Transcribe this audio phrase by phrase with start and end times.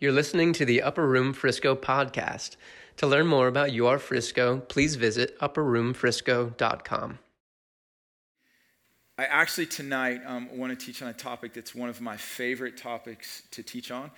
[0.00, 2.56] You're listening to the Upper Room Frisco podcast.
[2.96, 7.18] To learn more about UR Frisco, please visit upperroomfrisco.com.
[9.18, 12.78] I actually tonight um, want to teach on a topic that's one of my favorite
[12.78, 14.10] topics to teach on,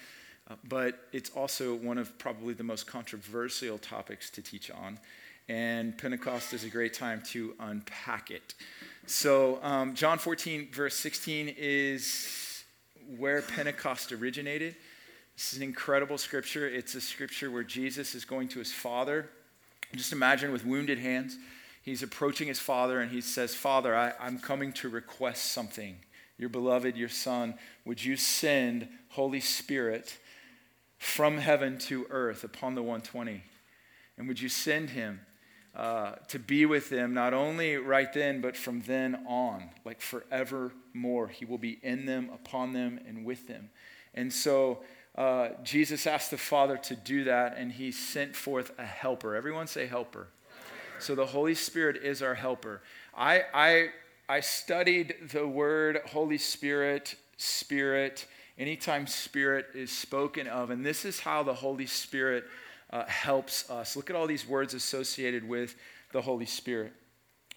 [0.49, 5.01] uh, but it's also one of probably the most controversial topics to teach on.
[5.49, 8.55] And Pentecost is a great time to unpack it.
[9.07, 12.63] So, um, John 14, verse 16 is
[13.19, 14.77] where Pentecost originated.
[15.43, 16.69] This is an incredible scripture.
[16.69, 19.29] It's a scripture where Jesus is going to his Father.
[19.93, 21.37] Just imagine with wounded hands,
[21.83, 25.97] he's approaching his Father and he says, Father, I, I'm coming to request something.
[26.39, 30.17] Your beloved, your Son, would you send Holy Spirit
[30.99, 33.43] from heaven to earth upon the 120?
[34.17, 35.23] And would you send him
[35.75, 41.27] uh, to be with them, not only right then, but from then on, like forevermore?
[41.27, 43.71] He will be in them, upon them, and with them.
[44.15, 44.79] And so,
[45.17, 49.35] uh, Jesus asked the Father to do that, and he sent forth a helper.
[49.35, 50.29] Everyone say helper.
[50.99, 52.81] So the Holy Spirit is our helper.
[53.15, 53.89] I, I,
[54.29, 61.21] I studied the word Holy Spirit, Spirit, anytime Spirit is spoken of, and this is
[61.21, 62.45] how the Holy Spirit
[62.91, 63.97] uh, helps us.
[63.97, 65.75] Look at all these words associated with
[66.13, 66.93] the Holy Spirit.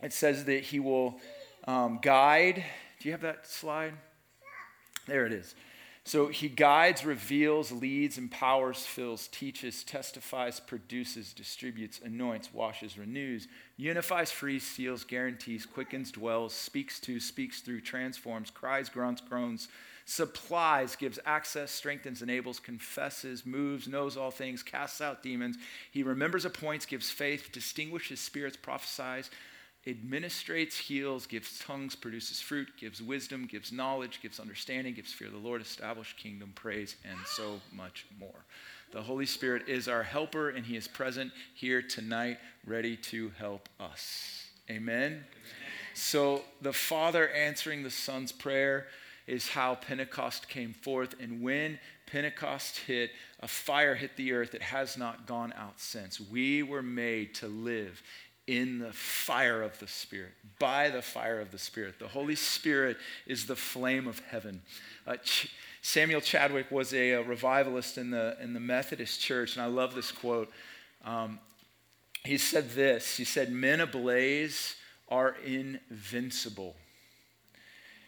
[0.02, 1.20] It says that he will
[1.68, 2.64] um, guide.
[3.00, 3.94] Do you have that slide?
[5.08, 5.56] There it is.
[6.08, 14.30] So he guides, reveals, leads, empowers, fills, teaches, testifies, produces, distributes, anoints, washes, renews, unifies,
[14.30, 19.68] frees, seals, guarantees, quickens, dwells, speaks to, speaks through, transforms, cries, grunts, groans,
[20.06, 25.58] supplies, gives access, strengthens, enables, confesses, moves, knows all things, casts out demons.
[25.90, 29.32] He remembers, appoints, gives faith, distinguishes spirits, prophesies
[29.94, 35.34] administrates, heals, gives tongues, produces fruit, gives wisdom, gives knowledge, gives understanding, gives fear of
[35.34, 38.46] the Lord, established kingdom, praise, and so much more.
[38.92, 43.70] The Holy Spirit is our helper, and He is present here tonight, ready to help
[43.80, 44.48] us.
[44.70, 45.12] Amen?
[45.12, 45.26] Amen.
[45.94, 48.88] So, the Father answering the Son's prayer
[49.28, 51.16] is how Pentecost came forth.
[51.20, 56.20] And when Pentecost hit, a fire hit the earth that has not gone out since.
[56.20, 58.02] We were made to live
[58.48, 61.98] in the fire of the Spirit, by the fire of the Spirit.
[62.00, 64.62] The Holy Spirit is the flame of heaven.
[65.08, 65.52] Uh, Ch-
[65.82, 69.96] Samuel Chadwick was a, a, revivalist in the, in the Methodist church, and I love
[69.96, 70.52] this quote.
[71.04, 71.40] Um,
[72.24, 74.76] he said this He said, Men ablaze
[75.08, 76.76] are invincible.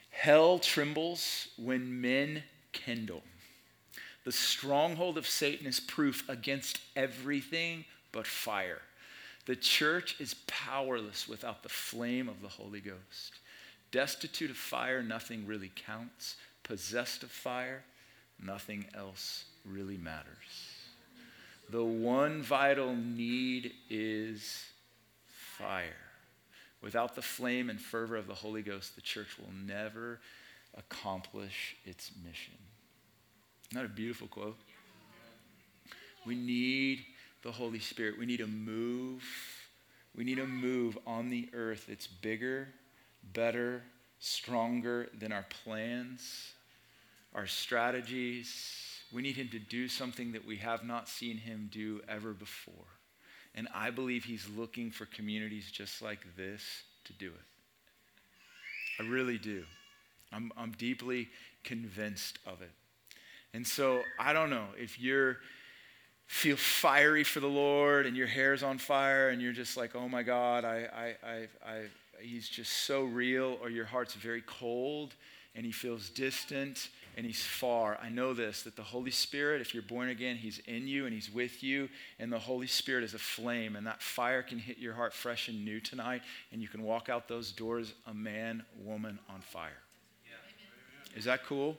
[0.09, 3.21] Hell trembles when men kindle.
[4.25, 8.81] The stronghold of Satan is proof against everything but fire.
[9.47, 13.39] The church is powerless without the flame of the Holy Ghost.
[13.91, 16.35] Destitute of fire, nothing really counts.
[16.63, 17.85] Possessed of fire,
[18.43, 20.27] nothing else really matters.
[21.69, 24.65] The one vital need is
[25.27, 25.95] fire.
[26.81, 30.19] Without the flame and fervor of the Holy Ghost, the church will never
[30.77, 32.53] accomplish its mission.
[33.71, 34.57] That a beautiful quote?
[36.25, 37.05] We need
[37.43, 38.17] the Holy Spirit.
[38.19, 39.23] We need to move.
[40.15, 42.69] We need to move on the earth that's bigger,
[43.33, 43.83] better,
[44.19, 46.53] stronger than our plans,
[47.33, 49.01] our strategies.
[49.13, 52.73] We need Him to do something that we have not seen Him do ever before.
[53.53, 56.61] And I believe He's looking for communities just like this
[57.05, 59.03] to do it.
[59.03, 59.63] I really do.
[60.31, 61.29] I'm, I'm deeply
[61.63, 62.71] convinced of it.
[63.53, 65.37] And so I don't know if you're
[66.27, 70.07] feel fiery for the Lord and your hair's on fire and you're just like, oh
[70.07, 71.81] my God, I, I, I, I,
[72.21, 75.15] he's just so real, or your heart's very cold
[75.55, 77.97] and he feels distant and he's far.
[78.01, 81.13] I know this that the Holy Spirit, if you're born again, he's in you and
[81.13, 81.89] he's with you,
[82.19, 85.47] and the Holy Spirit is a flame, and that fire can hit your heart fresh
[85.47, 86.21] and new tonight,
[86.51, 89.81] and you can walk out those doors a man, woman on fire.
[91.17, 91.75] Is that cool?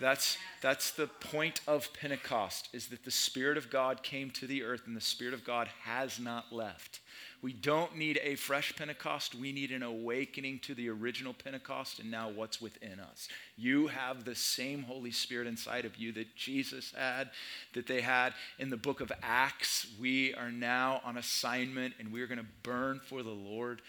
[0.00, 4.62] That's, that's the point of Pentecost, is that the Spirit of God came to the
[4.62, 7.00] earth and the Spirit of God has not left.
[7.42, 9.34] We don't need a fresh Pentecost.
[9.34, 13.28] We need an awakening to the original Pentecost and now what's within us.
[13.56, 17.30] You have the same Holy Spirit inside of you that Jesus had,
[17.74, 19.86] that they had in the book of Acts.
[20.00, 23.82] We are now on assignment and we're going to burn for the Lord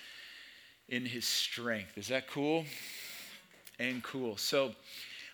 [0.90, 1.98] in his strength.
[1.98, 2.66] Is that cool?
[3.80, 4.38] And cool.
[4.38, 4.76] So,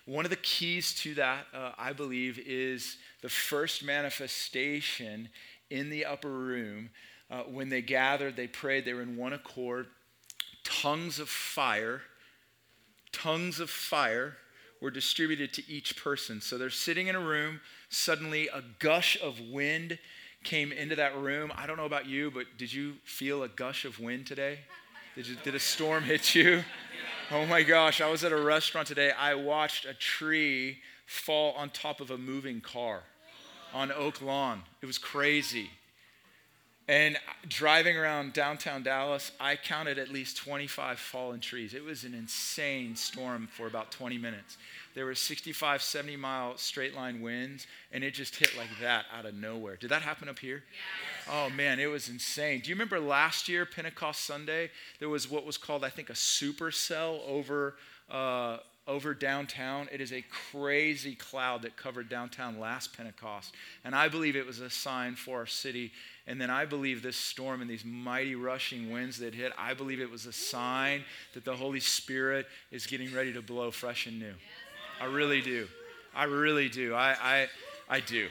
[0.08, 5.28] one of the keys to that, uh, I believe, is the first manifestation
[5.68, 6.88] in the upper room.
[7.30, 9.86] Uh, when they gathered, they prayed, they were in one accord.
[10.64, 12.00] Tongues of fire,
[13.12, 14.38] tongues of fire
[14.80, 16.40] were distributed to each person.
[16.40, 17.60] So they're sitting in a room,
[17.90, 19.98] suddenly a gush of wind
[20.42, 21.52] came into that room.
[21.54, 24.60] I don't know about you, but did you feel a gush of wind today?
[25.18, 26.62] Did, you, did a storm hit you?
[27.32, 29.10] Oh my gosh, I was at a restaurant today.
[29.10, 33.02] I watched a tree fall on top of a moving car
[33.74, 34.62] on Oak Lawn.
[34.80, 35.70] It was crazy.
[36.88, 41.74] And driving around downtown Dallas, I counted at least 25 fallen trees.
[41.74, 44.56] It was an insane storm for about 20 minutes.
[44.94, 49.26] There were 65, 70 mile straight line winds, and it just hit like that out
[49.26, 49.76] of nowhere.
[49.76, 50.64] Did that happen up here?
[51.26, 51.34] Yes.
[51.34, 52.60] Oh man, it was insane.
[52.60, 54.70] Do you remember last year, Pentecost Sunday?
[54.98, 57.76] There was what was called, I think, a supercell over.
[58.10, 58.58] Uh,
[58.88, 59.86] over downtown.
[59.92, 63.54] It is a crazy cloud that covered downtown last Pentecost.
[63.84, 65.92] And I believe it was a sign for our city.
[66.26, 70.00] And then I believe this storm and these mighty rushing winds that hit, I believe
[70.00, 71.04] it was a sign
[71.34, 74.34] that the Holy Spirit is getting ready to blow fresh and new.
[75.00, 75.68] I really do.
[76.16, 76.94] I really do.
[76.94, 77.48] I, I,
[77.88, 78.28] I do.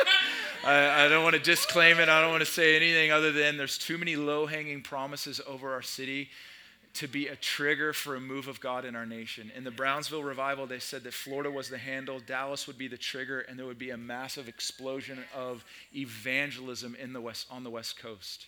[0.64, 2.08] I, I don't want to disclaim it.
[2.08, 5.72] I don't want to say anything other than there's too many low hanging promises over
[5.72, 6.30] our city
[6.94, 9.52] to be a trigger for a move of God in our nation.
[9.54, 12.96] In the Brownsville revival, they said that Florida was the handle, Dallas would be the
[12.96, 15.64] trigger, and there would be a massive explosion of
[15.94, 18.46] evangelism in the west, on the West Coast.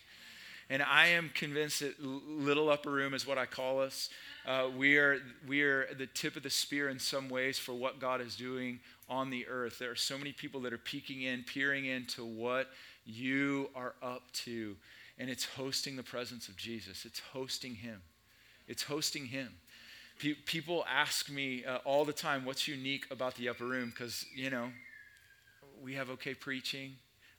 [0.70, 4.08] And I am convinced that Little Upper Room is what I call us.
[4.46, 7.98] Uh, we, are, we are the tip of the spear in some ways for what
[7.98, 8.78] God is doing
[9.08, 9.80] on the earth.
[9.80, 12.68] There are so many people that are peeking in, peering into what
[13.04, 14.76] you are up to.
[15.18, 18.00] And it's hosting the presence of Jesus, it's hosting Him.
[18.70, 19.48] It's hosting Him.
[20.20, 23.90] Pe- people ask me uh, all the time, what's unique about the upper room?
[23.90, 24.70] Because, you know,
[25.82, 26.92] we have okay preaching.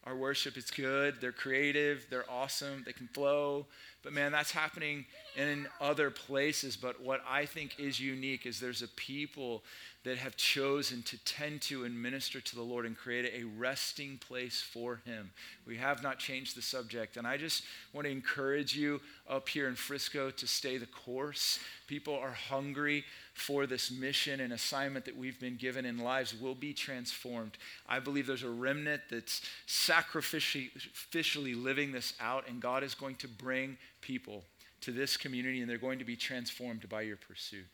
[0.03, 1.21] Our worship is good.
[1.21, 2.05] They're creative.
[2.09, 2.83] They're awesome.
[2.85, 3.65] They can flow.
[4.03, 5.05] But man, that's happening
[5.35, 6.75] in other places.
[6.75, 9.63] But what I think is unique is there's a people
[10.03, 14.17] that have chosen to tend to and minister to the Lord and create a resting
[14.17, 15.29] place for Him.
[15.67, 17.17] We have not changed the subject.
[17.17, 17.63] And I just
[17.93, 18.99] want to encourage you
[19.29, 21.59] up here in Frisco to stay the course.
[21.85, 26.55] People are hungry for this mission and assignment that we've been given, and lives will
[26.55, 27.57] be transformed.
[27.87, 33.27] I believe there's a remnant that's sacrificially living this out, and God is going to
[33.27, 34.43] bring people
[34.81, 37.67] to this community, and they're going to be transformed by your pursuit.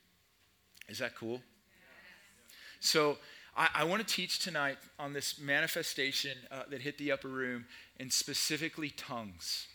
[0.90, 1.42] Is that cool?
[2.80, 3.18] So
[3.56, 7.66] I, I want to teach tonight on this manifestation uh, that hit the upper room,
[8.00, 9.68] and specifically tongues.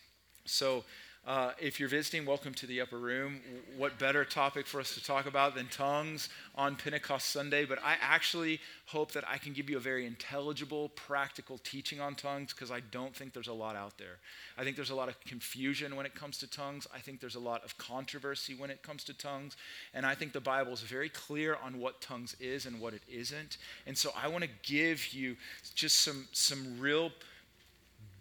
[0.44, 0.84] So
[1.24, 3.40] uh, if you're visiting, welcome to the upper room.
[3.76, 7.64] What better topic for us to talk about than tongues on Pentecost Sunday?
[7.64, 12.16] But I actually hope that I can give you a very intelligible, practical teaching on
[12.16, 14.18] tongues because I don't think there's a lot out there.
[14.58, 16.88] I think there's a lot of confusion when it comes to tongues.
[16.92, 19.56] I think there's a lot of controversy when it comes to tongues.
[19.94, 23.02] And I think the Bible is very clear on what tongues is and what it
[23.08, 23.58] isn't.
[23.86, 25.36] And so I want to give you
[25.76, 27.12] just some, some real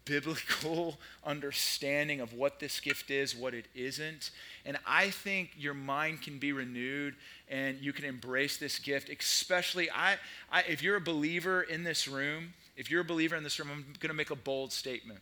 [0.05, 4.31] biblical understanding of what this gift is, what it isn't.
[4.65, 7.15] And I think your mind can be renewed
[7.49, 10.17] and you can embrace this gift, especially I,
[10.51, 13.69] I if you're a believer in this room, if you're a believer in this room,
[13.71, 15.19] I'm going to make a bold statement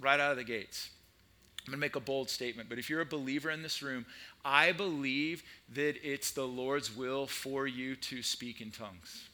[0.00, 0.90] right out of the gates.
[1.66, 4.06] I'm going to make a bold statement, but if you're a believer in this room,
[4.42, 5.42] I believe
[5.74, 9.28] that it's the Lord's will for you to speak in tongues.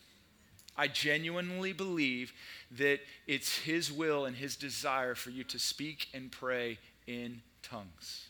[0.76, 2.32] I genuinely believe
[2.72, 8.28] that it's His will and His desire for you to speak and pray in tongues.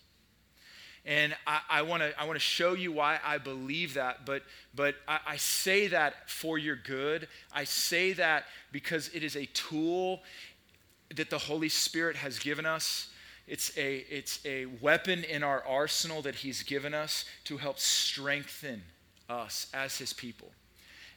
[1.06, 4.42] And I, want to I wanna show you why I believe that, but,
[4.74, 7.28] but I, I say that for your good.
[7.52, 10.22] I say that because it is a tool
[11.14, 13.10] that the Holy Spirit has given us.
[13.46, 18.82] It's a, it's a weapon in our arsenal that He's given us to help strengthen
[19.28, 20.52] us as His people.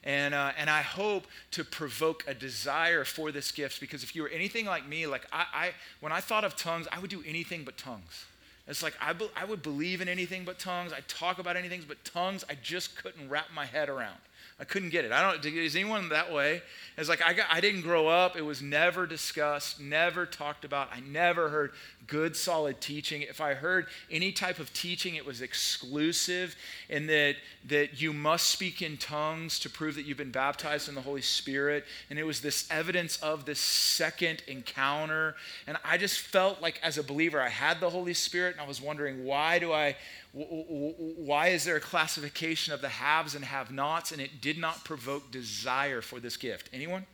[0.03, 4.21] And, uh, and I hope to provoke a desire for this gift because if you
[4.21, 7.23] were anything like me, like I, I when I thought of tongues, I would do
[7.27, 8.25] anything but tongues.
[8.67, 10.93] It's like I, be, I would believe in anything but tongues.
[10.93, 12.43] I talk about anything but tongues.
[12.49, 14.17] I just couldn't wrap my head around.
[14.59, 15.11] I couldn't get it.
[15.11, 15.45] I don't.
[15.45, 16.63] Is anyone that way?
[16.97, 18.35] It's like I, got, I didn't grow up.
[18.35, 20.89] It was never discussed, never talked about.
[20.91, 21.73] I never heard
[22.07, 23.21] good, solid teaching.
[23.21, 26.55] If I heard any type of teaching, it was exclusive
[26.89, 27.35] in that
[27.67, 31.21] that you must speak in tongues to prove that you've been baptized in the Holy
[31.21, 31.85] Spirit.
[32.09, 35.35] And it was this evidence of this second encounter.
[35.67, 38.67] And I just felt like, as a believer, I had the Holy Spirit, and I
[38.67, 39.97] was wondering why do I
[40.33, 44.83] why is there a classification of the haves and have nots and it did not
[44.83, 46.69] provoke desire for this gift?
[46.73, 47.05] Anyone?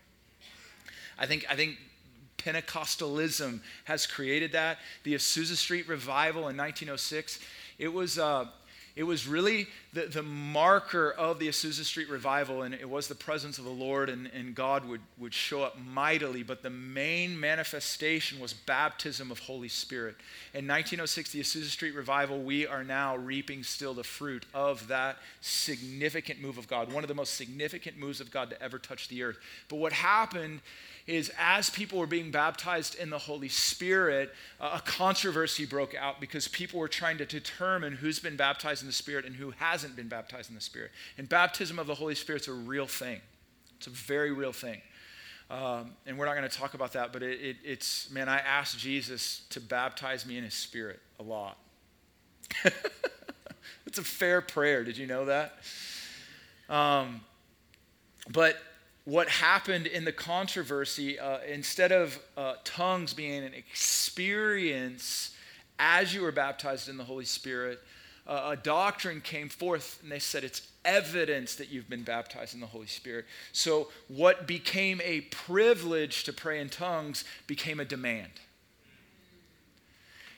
[1.17, 1.77] I think i think
[2.37, 4.79] pentecostalism has created that.
[5.03, 7.39] The azusa street revival in 1906
[7.79, 8.47] it was uh,
[8.95, 13.15] it was really the, the marker of the Azusa Street revival, and it was the
[13.15, 17.39] presence of the Lord, and, and God would, would show up mightily, but the main
[17.39, 20.15] manifestation was baptism of Holy Spirit.
[20.53, 25.17] In 1906, the Azusa Street revival, we are now reaping still the fruit of that
[25.41, 29.07] significant move of God, one of the most significant moves of God to ever touch
[29.07, 29.37] the earth.
[29.69, 30.61] But what happened
[31.05, 36.21] is as people were being baptized in the Holy Spirit, uh, a controversy broke out
[36.21, 39.95] because people were trying to determine who's been baptized in the Spirit and who hasn't
[39.95, 40.91] been baptized in the Spirit.
[41.17, 43.19] And baptism of the Holy Spirit is a real thing,
[43.77, 44.81] it's a very real thing.
[45.49, 48.39] Um, and we're not going to talk about that, but it, it, it's, man, I
[48.39, 51.57] asked Jesus to baptize me in his spirit a lot.
[53.85, 54.83] it's a fair prayer.
[54.83, 55.57] Did you know that?
[56.69, 57.21] Um,
[58.31, 58.57] but
[59.05, 65.35] what happened in the controversy, uh, instead of uh, tongues being an experience
[65.77, 67.79] as you were baptized in the Holy Spirit,
[68.25, 72.61] uh, a doctrine came forth and they said it's evidence that you've been baptized in
[72.61, 73.25] the Holy Spirit.
[73.51, 78.31] So, what became a privilege to pray in tongues became a demand.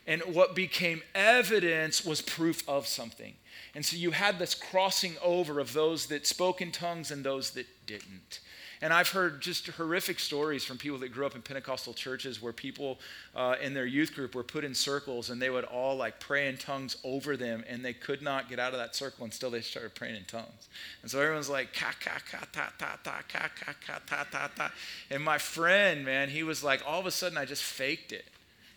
[0.07, 3.34] And what became evidence was proof of something.
[3.74, 7.51] And so you had this crossing over of those that spoke in tongues and those
[7.51, 8.39] that didn't.
[8.82, 12.53] And I've heard just horrific stories from people that grew up in Pentecostal churches where
[12.53, 13.00] people
[13.36, 16.48] uh, in their youth group were put in circles and they would all like pray
[16.48, 19.62] in tongues over them and they could not get out of that circle until they
[19.62, 20.70] started praying in tongues.
[21.01, 24.50] And so everyone's like, ka, ka, ka, ta, ta, ta, ka, ka, ka, ta, ta,
[24.55, 24.72] ta.
[25.10, 28.25] And my friend, man, he was like, all of a sudden I just faked it.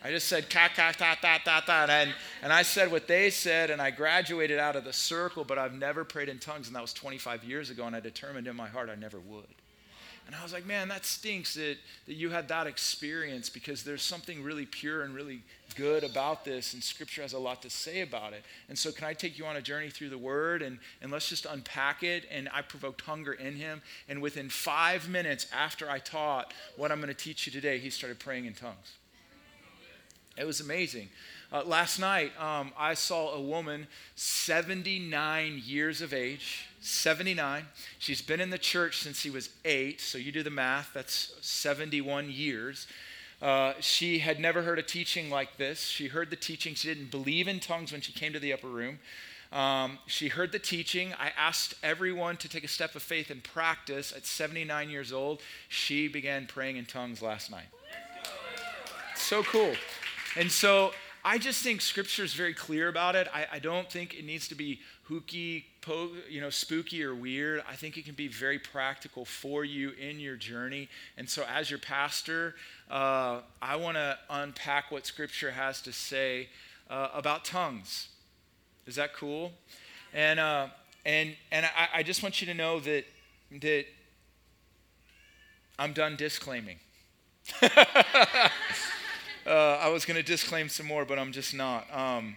[0.01, 3.29] I just said ka ka ta ta ta ta and, and I said what they
[3.29, 6.75] said and I graduated out of the circle, but I've never prayed in tongues and
[6.75, 9.43] that was 25 years ago and I determined in my heart I never would.
[10.29, 14.03] And I was like, man, that stinks that, that you had that experience because there's
[14.03, 15.41] something really pure and really
[15.75, 18.43] good about this, and Scripture has a lot to say about it.
[18.67, 21.27] And so, can I take you on a journey through the Word and, and let's
[21.27, 22.25] just unpack it?
[22.29, 23.81] And I provoked hunger in him.
[24.07, 27.89] And within five minutes after I taught what I'm going to teach you today, he
[27.89, 28.97] started praying in tongues.
[30.37, 31.09] It was amazing.
[31.51, 37.65] Uh, last night, um, I saw a woman, 79 years of age 79.
[37.97, 41.33] She's been in the church since she was eight, so you do the math, that's
[41.41, 42.87] 71 years.
[43.41, 45.81] Uh, she had never heard a teaching like this.
[45.81, 46.75] She heard the teaching.
[46.75, 48.99] She didn't believe in tongues when she came to the upper room.
[49.51, 51.13] Um, she heard the teaching.
[51.13, 54.13] I asked everyone to take a step of faith and practice.
[54.15, 57.67] At 79 years old, she began praying in tongues last night.
[59.15, 59.73] So cool.
[60.35, 60.91] And so
[61.23, 63.27] I just think Scripture is very clear about it.
[63.33, 67.63] I, I don't think it needs to be hooky, po- you know, spooky or weird.
[67.69, 70.87] I think it can be very practical for you in your journey.
[71.17, 72.55] And so, as your pastor,
[72.89, 76.49] uh, I want to unpack what Scripture has to say
[76.89, 78.09] uh, about tongues.
[78.87, 79.51] Is that cool?
[80.13, 80.67] And uh,
[81.05, 83.05] and and I, I just want you to know that
[83.61, 83.85] that
[85.77, 86.79] I'm done disclaiming.
[89.49, 91.87] Uh, I was going to disclaim some more, but I'm just not.
[91.91, 92.35] Um,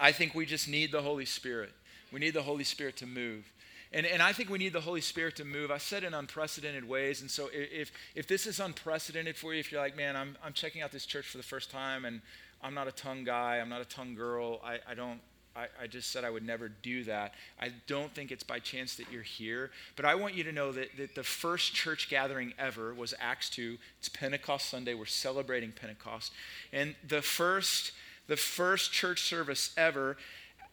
[0.00, 1.74] I think we just need the Holy Spirit.
[2.10, 3.44] We need the Holy Spirit to move.
[3.92, 5.70] And, and I think we need the Holy Spirit to move.
[5.70, 7.20] I said in unprecedented ways.
[7.20, 10.54] And so if, if this is unprecedented for you, if you're like, man, I'm, I'm
[10.54, 12.22] checking out this church for the first time and
[12.62, 15.20] I'm not a tongue guy, I'm not a tongue girl, I, I don't,
[15.56, 17.34] I, I, just said I would never do that.
[17.58, 19.70] I don't think it's by chance that you're here.
[19.96, 23.48] But I want you to know that, that the first church gathering ever was Acts
[23.50, 23.78] 2.
[23.98, 24.94] It's Pentecost Sunday.
[24.94, 26.32] We're celebrating Pentecost.
[26.72, 27.92] And the first,
[28.26, 30.18] the first church service ever,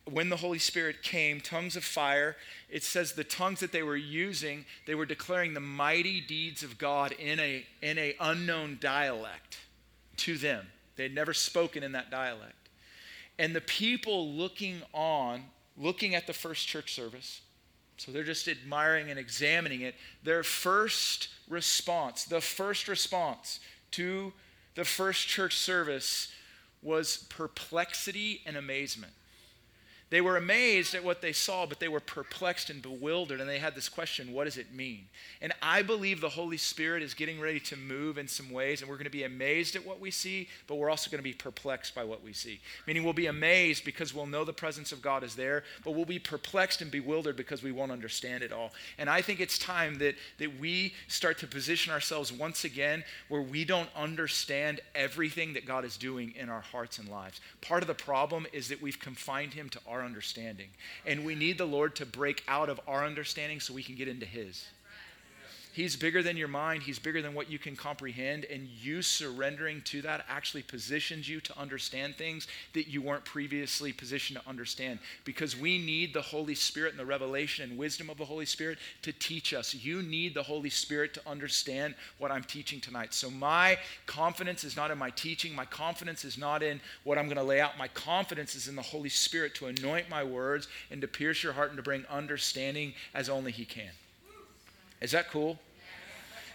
[0.06, 2.36] when the Holy Spirit came, tongues of fire,
[2.70, 6.78] it says the tongues that they were using, they were declaring the mighty deeds of
[6.78, 9.60] God in a, in a unknown dialect
[10.18, 10.68] to them.
[10.98, 12.63] They had never spoken in that dialect.
[13.40, 15.44] And the people looking on,
[15.78, 17.42] looking at the first church service,
[17.98, 23.60] so they're just admiring and examining it, their first response, the first response
[23.92, 24.34] to
[24.76, 26.32] the first church service
[26.82, 29.14] was perplexity and amazement.
[30.14, 33.58] They were amazed at what they saw, but they were perplexed and bewildered, and they
[33.58, 35.06] had this question what does it mean?
[35.42, 38.90] And I believe the Holy Spirit is getting ready to move in some ways, and
[38.92, 41.34] we're going to be amazed at what we see, but we're also going to be
[41.34, 42.60] perplexed by what we see.
[42.86, 46.06] Meaning, we'll be amazed because we'll know the presence of God is there, but we'll
[46.06, 48.72] be perplexed and bewildered because we won't understand it all.
[49.00, 53.42] And I think it's time that, that we start to position ourselves once again where
[53.42, 57.42] we don't understand everything that God is doing in our hearts and lives.
[57.62, 60.70] Part of the problem is that we've confined Him to our understanding.
[61.06, 64.08] And we need the Lord to break out of our understanding so we can get
[64.08, 64.66] into His.
[65.74, 69.82] He's bigger than your mind, He's bigger than what you can comprehend, and you surrendering
[69.86, 75.00] to that actually positions you to understand things that you weren't previously positioned to understand.
[75.26, 78.78] Because we need the Holy Spirit and the revelation and wisdom of the Holy Spirit
[79.02, 79.74] to teach us.
[79.74, 83.12] You need the Holy Spirit to understand what I'm teaching tonight.
[83.16, 87.26] So, my confidence is not in my teaching, my confidence is not in what I'm
[87.26, 87.80] going to lay out.
[87.80, 91.54] My confidence is in the Holy Spirit to anoint my words and to pierce your
[91.54, 93.90] heart and to bring understanding as only He can.
[95.04, 95.60] Is that cool?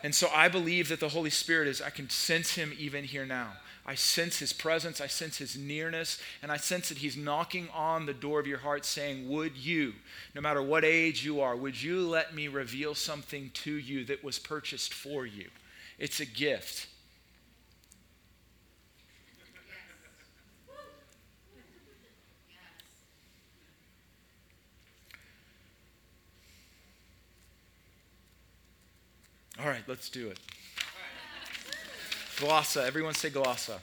[0.02, 3.26] And so I believe that the Holy Spirit is, I can sense him even here
[3.26, 3.52] now.
[3.84, 8.06] I sense his presence, I sense his nearness, and I sense that he's knocking on
[8.06, 9.94] the door of your heart saying, Would you,
[10.34, 14.22] no matter what age you are, would you let me reveal something to you that
[14.24, 15.48] was purchased for you?
[15.98, 16.86] It's a gift.
[29.60, 30.38] All right, let's do it.
[32.36, 32.86] Glossa.
[32.86, 33.78] Everyone say glossa.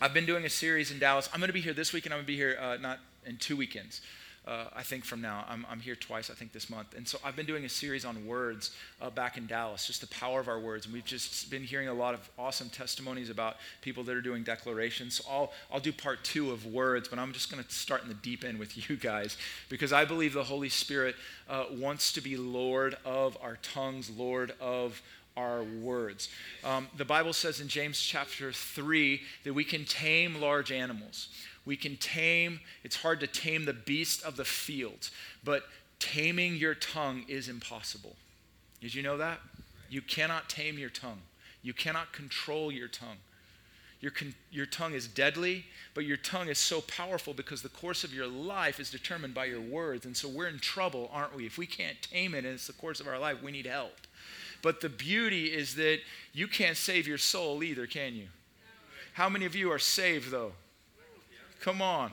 [0.00, 1.28] I've been doing a series in Dallas.
[1.32, 2.98] I'm going to be here this week, and I'm going to be here uh, not
[3.24, 4.00] in two weekends.
[4.48, 5.44] Uh, I think from now.
[5.46, 6.94] I'm, I'm, here twice, I think, this month.
[6.96, 10.06] And so I've been doing a series on words uh, back in Dallas, just the
[10.06, 10.86] power of our words.
[10.86, 14.44] And we've just been hearing a lot of awesome testimonies about people that are doing
[14.44, 15.16] declarations.
[15.16, 18.08] So I'll, I'll do part two of words, but I'm just going to start in
[18.08, 19.36] the deep end with you guys
[19.68, 21.16] because I believe the Holy Spirit
[21.50, 25.02] uh, wants to be Lord of our tongues, Lord of
[25.36, 26.28] our words.
[26.64, 31.28] Um, the Bible says in James chapter 3 that we can tame large animals.
[31.68, 35.10] We can tame, it's hard to tame the beast of the field,
[35.44, 35.64] but
[35.98, 38.16] taming your tongue is impossible.
[38.80, 39.40] Did you know that?
[39.90, 41.20] You cannot tame your tongue,
[41.62, 43.18] you cannot control your tongue.
[44.00, 48.02] Your, con- your tongue is deadly, but your tongue is so powerful because the course
[48.02, 50.06] of your life is determined by your words.
[50.06, 51.44] And so we're in trouble, aren't we?
[51.44, 54.06] If we can't tame it and it's the course of our life, we need help.
[54.62, 55.98] But the beauty is that
[56.32, 58.28] you can't save your soul either, can you?
[59.14, 60.52] How many of you are saved, though?
[61.60, 62.12] Come on.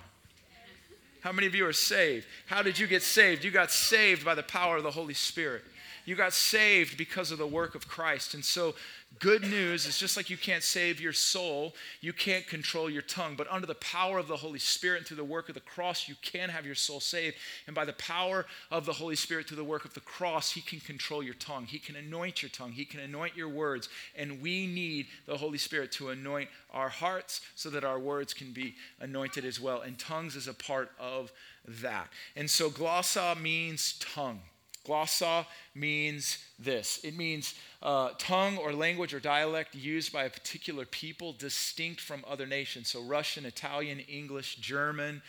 [1.21, 2.27] How many of you are saved?
[2.45, 3.43] How did you get saved?
[3.43, 5.63] You got saved by the power of the Holy Spirit.
[6.05, 8.35] You got saved because of the work of Christ.
[8.35, 8.75] And so
[9.19, 13.35] Good news is just like you can't save your soul, you can't control your tongue,
[13.35, 16.09] but under the power of the Holy Spirit and through the work of the cross,
[16.09, 17.37] you can have your soul saved.
[17.67, 20.61] And by the power of the Holy Spirit through the work of the cross, He
[20.61, 21.65] can control your tongue.
[21.65, 22.71] He can anoint your tongue.
[22.71, 23.89] He can anoint your words.
[24.15, 28.51] And we need the Holy Spirit to anoint our hearts so that our words can
[28.51, 29.81] be anointed as well.
[29.81, 31.31] And tongues is a part of
[31.67, 32.09] that.
[32.35, 34.41] And so glossa means tongue.
[34.85, 40.85] Glossa means this it means uh, tongue or language or dialect used by a particular
[40.85, 42.89] people distinct from other nations.
[42.89, 45.21] So, Russian, Italian, English, German,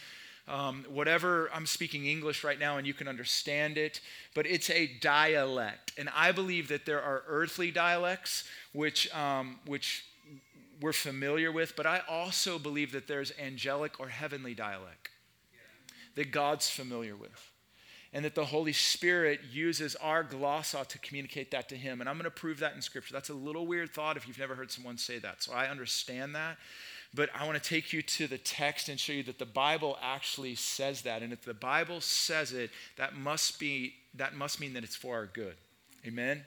[0.49, 4.01] um, whatever, I'm speaking English right now and you can understand it,
[4.35, 5.93] but it's a dialect.
[5.99, 10.05] And I believe that there are earthly dialects which, um, which
[10.81, 15.11] we're familiar with, but I also believe that there's angelic or heavenly dialect
[16.15, 17.51] that God's familiar with
[18.13, 22.01] and that the Holy Spirit uses our glossa to communicate that to Him.
[22.01, 23.13] And I'm going to prove that in Scripture.
[23.13, 25.43] That's a little weird thought if you've never heard someone say that.
[25.43, 26.57] So I understand that.
[27.15, 29.99] But I want to take you to the text and show you that the Bible
[30.03, 31.23] actually says that.
[31.23, 35.17] And if the Bible says it, that must be that must mean that it's for
[35.17, 35.55] our good.
[36.07, 36.45] Amen.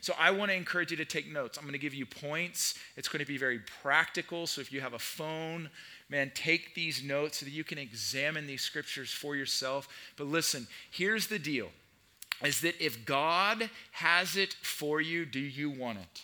[0.00, 1.56] So I want to encourage you to take notes.
[1.56, 2.74] I'm going to give you points.
[2.96, 4.48] It's going to be very practical.
[4.48, 5.70] So if you have a phone,
[6.12, 9.88] man, take these notes so that you can examine these scriptures for yourself.
[10.18, 11.70] But listen, here's the deal
[12.44, 16.22] is that if God has it for you, do you want it?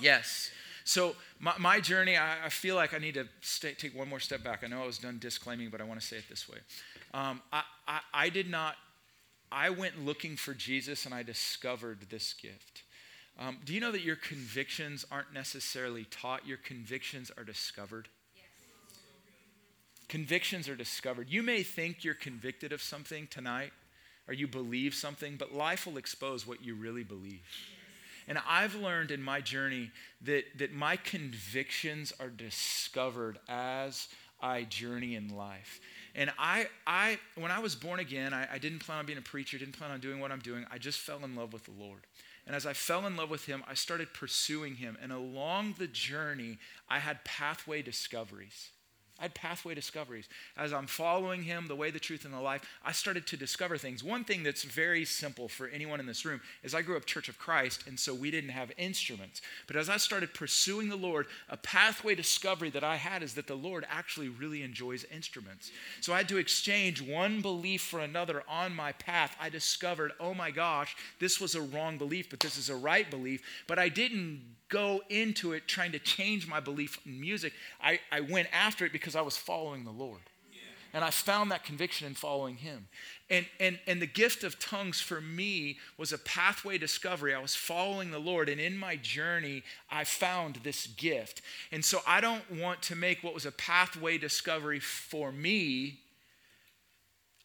[0.00, 0.50] yes.
[0.84, 4.20] So, my, my journey, I, I, feel like I need to stay, take one more
[4.20, 4.62] step back.
[4.64, 6.58] I know I was done disclaiming, but I want to say it this way.
[7.12, 8.76] Um, I, I, I did not,
[9.50, 12.84] I went looking for Jesus and I discovered this gift.
[13.38, 18.08] Um, do you know that your convictions aren't necessarily taught, your convictions are discovered?
[20.10, 21.30] Convictions are discovered.
[21.30, 23.70] You may think you're convicted of something tonight
[24.26, 27.46] or you believe something, but life will expose what you really believe.
[28.26, 29.92] And I've learned in my journey
[30.22, 34.08] that, that my convictions are discovered as
[34.40, 35.80] I journey in life.
[36.16, 39.22] And I, I when I was born again, I, I didn't plan on being a
[39.22, 40.64] preacher, didn't plan on doing what I'm doing.
[40.72, 42.00] I just fell in love with the Lord.
[42.48, 44.98] And as I fell in love with him, I started pursuing him.
[45.00, 48.70] And along the journey, I had pathway discoveries.
[49.20, 50.28] I had pathway discoveries.
[50.56, 53.76] As I'm following him, the way, the truth, and the life, I started to discover
[53.76, 54.02] things.
[54.02, 57.28] One thing that's very simple for anyone in this room is I grew up Church
[57.28, 59.42] of Christ, and so we didn't have instruments.
[59.66, 63.46] But as I started pursuing the Lord, a pathway discovery that I had is that
[63.46, 65.70] the Lord actually really enjoys instruments.
[66.00, 69.36] So I had to exchange one belief for another on my path.
[69.38, 73.10] I discovered, oh my gosh, this was a wrong belief, but this is a right
[73.10, 73.42] belief.
[73.66, 77.52] But I didn't go into it trying to change my belief in music.
[77.82, 80.20] I, I went after it because I was following the Lord.
[80.92, 82.88] And I found that conviction in following him.
[83.28, 87.32] And, and, and the gift of tongues for me was a pathway discovery.
[87.32, 91.42] I was following the Lord, and in my journey, I found this gift.
[91.70, 96.00] And so I don't want to make what was a pathway discovery for me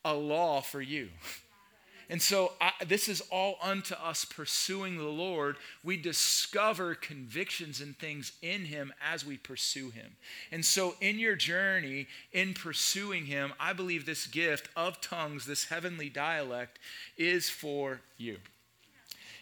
[0.04, 1.10] a law for you.
[2.10, 5.58] And so I, this is all unto us pursuing the Lord.
[5.84, 10.16] We discover convictions and things in Him as we pursue Him.
[10.52, 15.66] And so in your journey, in pursuing Him, I believe this gift of tongues, this
[15.66, 16.80] heavenly dialect,
[17.18, 18.38] is for you.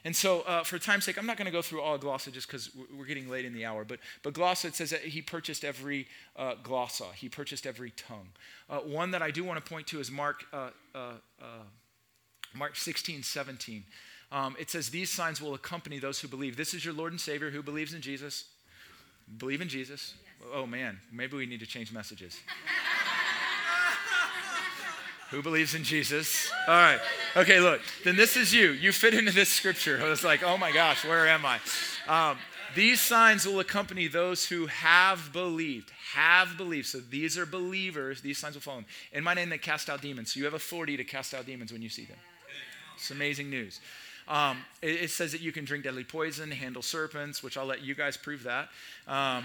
[0.05, 2.47] And so, uh, for time's sake, I'm not going to go through all glossa just
[2.47, 3.85] because we're getting late in the hour.
[3.85, 8.27] But, but glossa, it says that he purchased every uh, glossa, he purchased every tongue.
[8.69, 11.45] Uh, one that I do want to point to is Mark uh, uh, uh,
[12.55, 13.83] Mark 16, 17.
[14.31, 16.57] Um, it says, These signs will accompany those who believe.
[16.57, 18.45] This is your Lord and Savior who believes in Jesus.
[19.37, 20.15] Believe in Jesus.
[20.41, 20.49] Yes.
[20.53, 22.37] Oh man, maybe we need to change messages.
[25.29, 26.51] who believes in Jesus?
[26.67, 26.99] All right.
[27.35, 28.71] Okay, look, then this is you.
[28.71, 29.99] You fit into this scripture.
[30.03, 31.59] I was like, oh my gosh, where am I?
[32.07, 32.37] Um,
[32.75, 35.91] these signs will accompany those who have believed.
[36.13, 36.87] Have believed.
[36.87, 38.21] So these are believers.
[38.21, 38.85] These signs will follow them.
[39.11, 40.33] In my name, they cast out demons.
[40.33, 42.17] So you have authority to cast out demons when you see them.
[43.03, 43.81] It's amazing news.
[44.29, 47.81] Um, it, it, says that you can drink deadly poison, handle serpents, which I'll let
[47.81, 48.69] you guys prove that.
[49.09, 49.43] Um,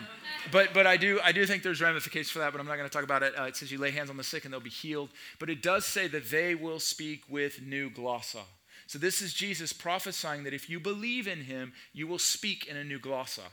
[0.53, 2.89] but but I do I do think there's ramifications for that, but I'm not going
[2.89, 3.37] to talk about it.
[3.37, 5.11] Uh, it says you lay hands on the sick and they'll be healed.
[5.41, 8.43] But it does say that they will speak with new glossa.
[8.87, 12.77] So this is Jesus prophesying that if you believe in him, you will speak in
[12.77, 13.49] a new glossa.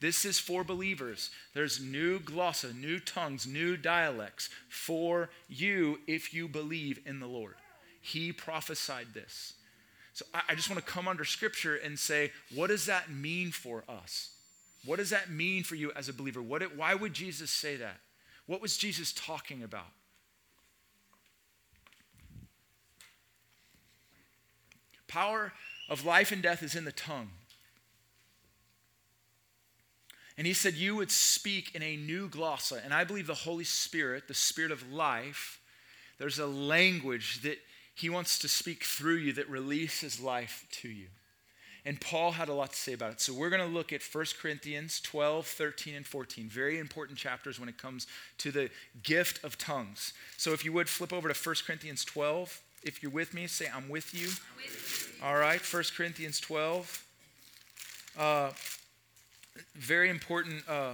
[0.00, 1.30] This is for believers.
[1.52, 7.56] There's new glossa, new tongues, new dialects for you if you believe in the Lord.
[8.00, 9.54] He prophesied this.
[10.12, 13.84] So I, just want to come under scripture and say, what does that mean for
[13.88, 14.30] us?
[14.84, 16.42] What does that mean for you as a believer?
[16.42, 18.00] What it, why would Jesus say that?
[18.46, 19.86] What was Jesus talking about?
[25.06, 25.52] Power
[25.88, 27.30] of life and death is in the tongue.
[30.38, 32.82] And he said, You would speak in a new glossa.
[32.84, 35.60] And I believe the Holy Spirit, the Spirit of life,
[36.18, 37.58] there's a language that
[38.00, 41.06] he wants to speak through you that releases life to you.
[41.84, 43.20] And Paul had a lot to say about it.
[43.20, 46.48] So we're going to look at 1 Corinthians 12, 13, and 14.
[46.48, 48.06] Very important chapters when it comes
[48.38, 48.70] to the
[49.02, 50.12] gift of tongues.
[50.36, 52.60] So if you would flip over to 1 Corinthians 12.
[52.82, 54.28] If you're with me, say, I'm with you.
[54.56, 55.26] With you.
[55.26, 57.04] All right, 1 Corinthians 12.
[58.18, 58.50] Uh,
[59.74, 60.92] very important uh,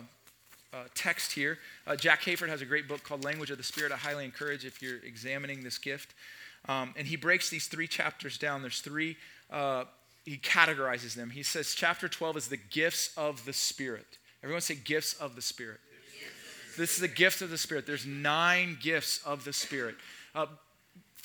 [0.73, 1.59] uh, text here.
[1.87, 3.92] Uh, Jack Hayford has a great book called Language of the Spirit.
[3.92, 6.14] I highly encourage if you're examining this gift.
[6.69, 8.63] Um, and he breaks these three chapters down.
[8.63, 9.17] There's three,
[9.51, 9.85] uh,
[10.25, 11.31] he categorizes them.
[11.31, 14.19] He says, chapter 12 is the gifts of the Spirit.
[14.43, 15.81] Everyone say, gifts of the Spirit.
[16.77, 17.87] This is the gift of the Spirit.
[17.87, 19.95] There's nine gifts of the Spirit.
[20.35, 20.47] Uh,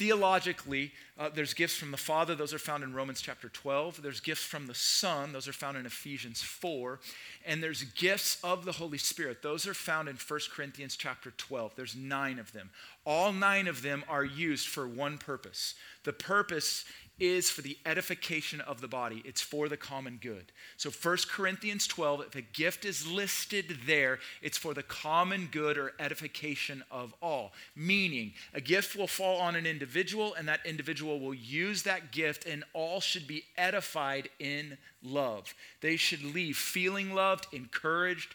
[0.02, 4.02] Theologically, uh, there's gifts from the Father, those are found in Romans chapter 12.
[4.02, 7.00] There's gifts from the Son, those are found in Ephesians 4.
[7.46, 11.76] And there's gifts of the Holy Spirit, those are found in 1 Corinthians chapter 12.
[11.76, 12.72] There's nine of them.
[13.06, 15.76] All nine of them are used for one purpose.
[16.04, 16.84] The purpose
[17.20, 20.52] is for the edification of the body, it's for the common good.
[20.78, 25.78] So 1 Corinthians 12, if a gift is listed there, it's for the common good
[25.78, 27.54] or edification of all.
[27.76, 32.46] Meaning, a gift will fall on an individual, and that individual will use that gift,
[32.46, 35.54] and all should be edified in love.
[35.82, 38.34] They should leave feeling loved, encouraged,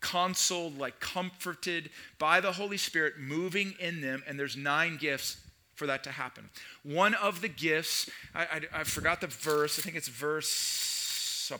[0.00, 4.22] consoled, like comforted by the Holy Spirit moving in them.
[4.26, 5.36] And there's nine gifts
[5.78, 6.50] for that to happen.
[6.82, 11.50] One of the gifts, I, I, I forgot the verse, I think it's verse,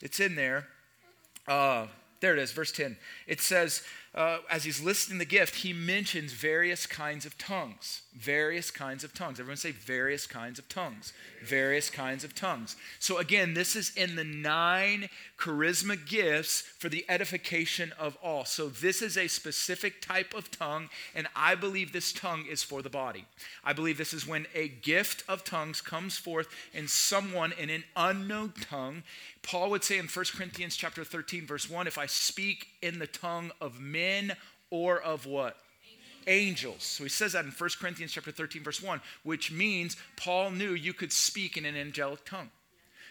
[0.00, 0.68] it's in there.
[1.46, 1.86] Uh,
[2.20, 2.96] there it is, verse 10.
[3.26, 3.82] It says,
[4.18, 8.02] uh, as he's listing the gift, he mentions various kinds of tongues.
[8.16, 9.38] Various kinds of tongues.
[9.38, 11.12] Everyone say various kinds of tongues.
[11.44, 12.74] Various kinds of tongues.
[12.98, 18.44] So again, this is in the nine charisma gifts for the edification of all.
[18.44, 22.82] So this is a specific type of tongue, and I believe this tongue is for
[22.82, 23.24] the body.
[23.62, 27.84] I believe this is when a gift of tongues comes forth in someone in an
[27.94, 29.04] unknown tongue.
[29.42, 33.06] Paul would say in 1 Corinthians chapter 13, verse 1, if I speak in the
[33.06, 34.34] tongue of men
[34.70, 35.56] or of what?
[36.30, 36.84] angels.
[36.84, 40.74] So he says that in 1 Corinthians chapter 13 verse 1, which means Paul knew
[40.74, 42.50] you could speak in an angelic tongue.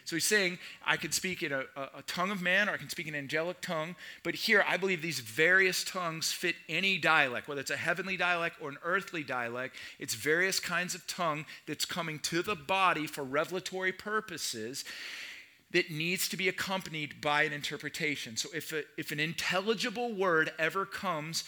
[0.08, 2.78] So he's saying, I can speak in a, a, a, tongue of man or I
[2.78, 3.94] can speak in an angelic tongue.
[4.24, 8.56] But here, I believe these various tongues fit any dialect, whether it's a heavenly dialect
[8.62, 9.76] or an earthly dialect.
[10.00, 14.86] It's various kinds of tongue that's coming to the body for revelatory purposes
[15.72, 18.38] that needs to be accompanied by an interpretation.
[18.38, 21.44] So if, a, if an intelligible word ever comes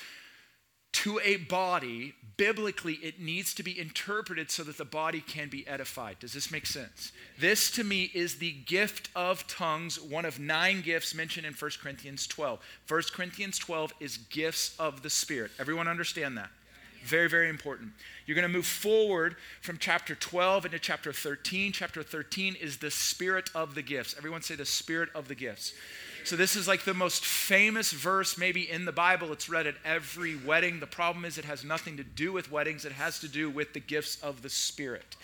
[0.92, 5.68] to a body, biblically, it needs to be interpreted so that the body can be
[5.68, 6.18] edified.
[6.20, 7.12] Does this make sense?
[7.38, 11.72] This, to me, is the gift of tongues, one of nine gifts mentioned in 1
[11.82, 12.60] Corinthians 12.
[12.88, 15.52] 1 Corinthians 12 is gifts of the Spirit.
[15.60, 16.50] Everyone understand that?
[17.04, 17.92] Very, very important.
[18.26, 21.72] You're going to move forward from chapter 12 into chapter 13.
[21.72, 24.16] Chapter 13 is the spirit of the gifts.
[24.18, 25.74] Everyone say the spirit of the gifts.
[26.26, 29.32] So, this is like the most famous verse maybe in the Bible.
[29.32, 30.80] It's read at every wedding.
[30.80, 33.74] The problem is, it has nothing to do with weddings, it has to do with
[33.74, 35.16] the gifts of the Spirit.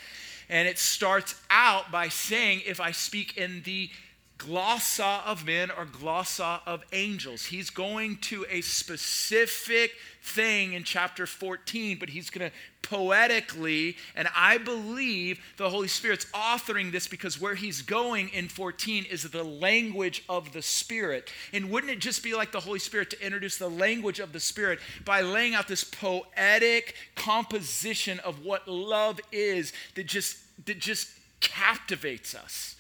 [0.50, 3.90] And it starts out by saying, If I speak in the
[4.38, 7.45] glossa of men or glossa of angels.
[7.45, 14.28] He's going to a specific thing in chapter 14, but he's going to poetically, and
[14.36, 19.43] I believe the Holy Spirit's authoring this because where he's going in 14 is the
[19.43, 21.32] language of the Spirit.
[21.52, 24.39] And wouldn't it just be like the Holy Spirit to introduce the language of the
[24.39, 31.10] Spirit by laying out this poetic composition of what love is that just, that just
[31.39, 32.75] captivates us?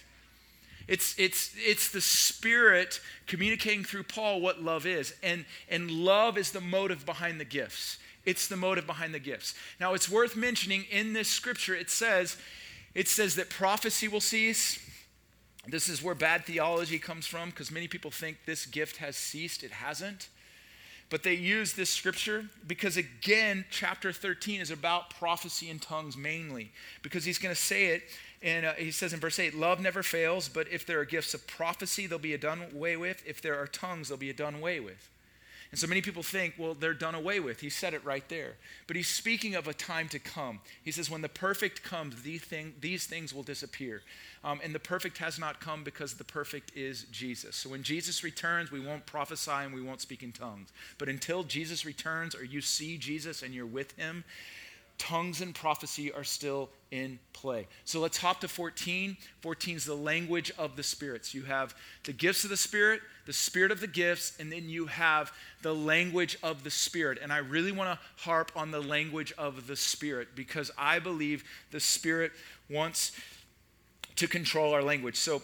[0.87, 5.13] It's, it's, it's the Spirit communicating through Paul what love is.
[5.23, 7.97] And, and love is the motive behind the gifts.
[8.25, 9.53] It's the motive behind the gifts.
[9.79, 12.37] Now, it's worth mentioning in this scripture, it says,
[12.93, 14.79] it says that prophecy will cease.
[15.67, 19.63] This is where bad theology comes from because many people think this gift has ceased.
[19.63, 20.29] It hasn't.
[21.09, 26.71] But they use this scripture because, again, chapter 13 is about prophecy in tongues mainly.
[27.03, 28.03] Because he's going to say it
[28.45, 31.33] and uh, he says in verse 8, love never fails, but if there are gifts
[31.33, 33.23] of prophecy, they'll be done away with.
[33.25, 35.09] If there are tongues, they'll be done away with.
[35.71, 37.59] And so many people think, well, they're done away with.
[37.59, 38.53] He said it right there.
[38.85, 40.59] But he's speaking of a time to come.
[40.83, 44.03] He says, when the perfect comes, these, thing, these things will disappear.
[44.43, 47.55] Um, and the perfect has not come because the perfect is Jesus.
[47.55, 50.71] So when Jesus returns, we won't prophesy and we won't speak in tongues.
[50.99, 54.23] But until Jesus returns or you see Jesus and you're with him,
[54.97, 57.67] tongues and prophecy are still in play.
[57.83, 59.17] So let's hop to 14.
[59.41, 61.33] 14 is the language of the spirits.
[61.33, 64.85] You have the gifts of the Spirit, the Spirit of the gifts, and then you
[64.85, 67.19] have the language of the Spirit.
[67.21, 71.43] And I really want to harp on the language of the Spirit because I believe
[71.71, 72.31] the Spirit
[72.69, 73.11] wants
[74.15, 75.17] to control our language.
[75.17, 75.41] So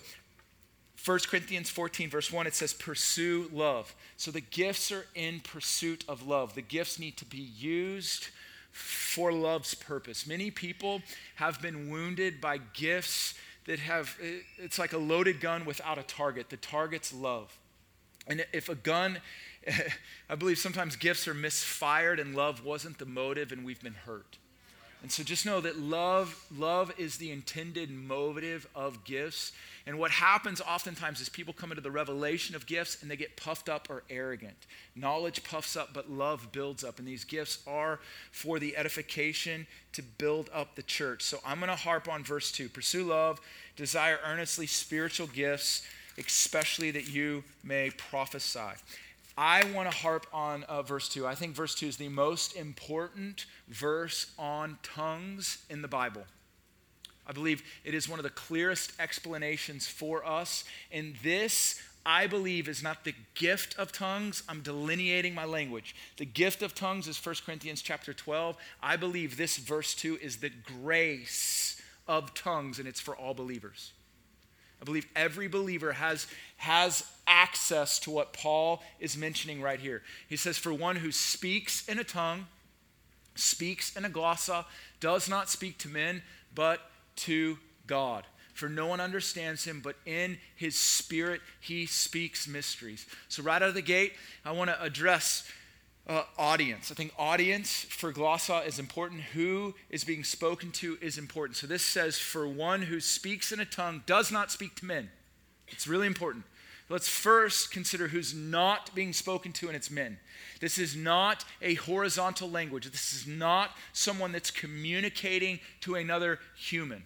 [1.04, 3.94] 1 Corinthians 14, verse 1, it says, Pursue love.
[4.18, 6.54] So the gifts are in pursuit of love.
[6.54, 8.30] The gifts need to be used
[8.71, 10.25] for love's purpose.
[10.25, 11.01] Many people
[11.36, 13.34] have been wounded by gifts
[13.65, 14.17] that have,
[14.57, 16.49] it's like a loaded gun without a target.
[16.49, 17.57] The target's love.
[18.27, 19.19] And if a gun,
[20.29, 24.38] I believe sometimes gifts are misfired and love wasn't the motive and we've been hurt.
[25.02, 29.52] And so just know that love, love is the intended motive of gifts.
[29.88, 33.36] And what happens oftentimes is people come into the revelation of gifts and they get
[33.36, 34.68] puffed up or arrogant.
[34.96, 37.00] Knowledge puffs up, but love builds up.
[37.00, 38.00] And these gifts are
[38.32, 41.24] for the edification to build up the church.
[41.24, 42.70] So I'm going to harp on verse 2.
[42.70, 43.42] Pursue love,
[43.76, 45.82] desire earnestly spiritual gifts,
[46.20, 48.78] especially that you may prophesy.
[49.38, 51.26] I want to harp on uh, verse 2.
[51.26, 56.24] I think verse 2 is the most important verse on tongues in the Bible.
[57.26, 60.63] I believe it is one of the clearest explanations for us.
[60.91, 64.44] And this, I believe, is not the gift of tongues.
[64.50, 65.96] I'm delineating my language.
[66.17, 68.58] The gift of tongues is 1 Corinthians chapter 12.
[68.82, 73.94] I believe this verse 2 is the grace of tongues, and it's for all believers.
[74.82, 76.26] I believe every believer has,
[76.58, 80.02] has access to what Paul is mentioning right here.
[80.28, 82.48] He says, For one who speaks in a tongue,
[83.36, 84.65] speaks in a glossa,
[85.00, 86.24] does not speak to men,
[86.56, 86.80] but
[87.17, 88.26] to God.
[88.54, 93.06] For no one understands him, but in his spirit he speaks mysteries.
[93.30, 94.13] So, right out of the gate,
[94.44, 95.50] I want to address
[96.08, 96.92] uh, audience.
[96.92, 99.22] I think audience for glossa is important.
[99.34, 101.58] Who is being spoken to is important.
[101.58, 105.10] So, this says, for one who speaks in a tongue does not speak to men.
[105.68, 106.46] It's really important.
[106.90, 110.18] Let's first consider who's not being spoken to, and it's men.
[110.60, 112.92] This is not a horizontal language.
[112.92, 117.06] This is not someone that's communicating to another human.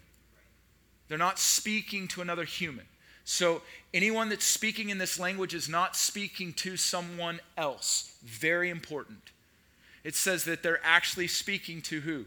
[1.07, 2.85] They're not speaking to another human.
[3.27, 8.15] So, anyone that's speaking in this language is not speaking to someone else.
[8.23, 9.31] Very important.
[10.03, 12.25] It says that they're actually speaking to who?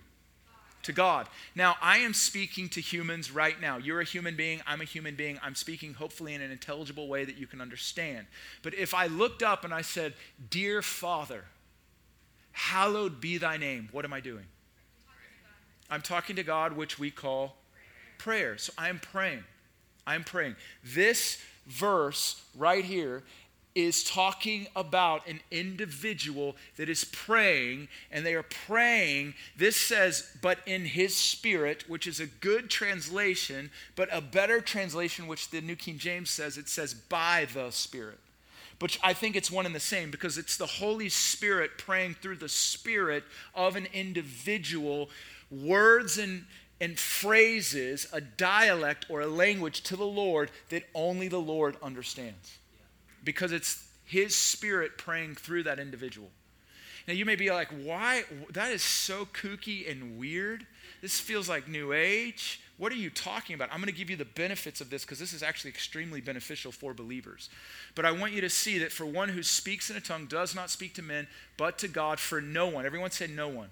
[0.83, 1.29] To God.
[1.55, 3.79] Now, I am speaking to humans right now.
[3.79, 4.61] You're a human being.
[4.67, 5.39] I'm a human being.
[5.41, 8.27] I'm speaking hopefully in an intelligible way that you can understand.
[8.63, 10.15] But if I looked up and I said,
[10.51, 11.45] Dear Father,
[12.51, 14.47] hallowed be thy name, what am I doing?
[15.89, 17.55] I'm talking to God, which we call
[18.19, 18.59] prayer.
[18.59, 19.45] So I'm praying.
[20.09, 20.57] I'm praying.
[20.83, 23.23] This verse right here
[23.75, 29.35] is talking about an individual that is praying, and they are praying.
[29.57, 35.27] This says, but in his spirit, which is a good translation, but a better translation,
[35.27, 38.19] which the New King James says, it says, by the Spirit.
[38.79, 42.37] But I think it's one and the same because it's the Holy Spirit praying through
[42.37, 45.11] the spirit of an individual,
[45.51, 46.47] words and
[46.81, 52.59] and phrases, a dialect or a language to the Lord that only the Lord understands.
[53.25, 56.31] Because it's His Spirit praying through that individual.
[57.07, 58.25] Now, you may be like, why?
[58.51, 60.67] That is so kooky and weird.
[61.01, 62.61] This feels like New Age.
[62.77, 63.71] What are you talking about?
[63.73, 66.71] I'm going to give you the benefits of this because this is actually extremely beneficial
[66.71, 67.49] for believers.
[67.95, 70.55] But I want you to see that for one who speaks in a tongue does
[70.55, 72.85] not speak to men, but to God for no one.
[72.85, 73.71] Everyone said no one.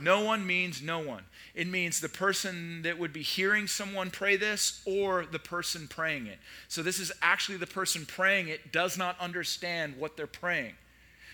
[0.00, 1.24] No one means no one.
[1.54, 6.26] It means the person that would be hearing someone pray this or the person praying
[6.26, 6.38] it.
[6.68, 10.74] So this is actually the person praying it does not understand what they're praying.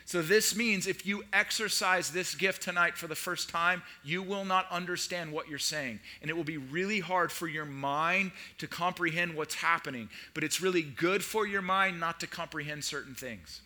[0.04, 4.44] So this means if you exercise this gift tonight for the first time, you will
[4.44, 5.98] not understand what you're saying.
[6.22, 10.08] And it will be really hard for your mind to comprehend what's happening.
[10.32, 13.62] But it's really good for your mind not to comprehend certain things.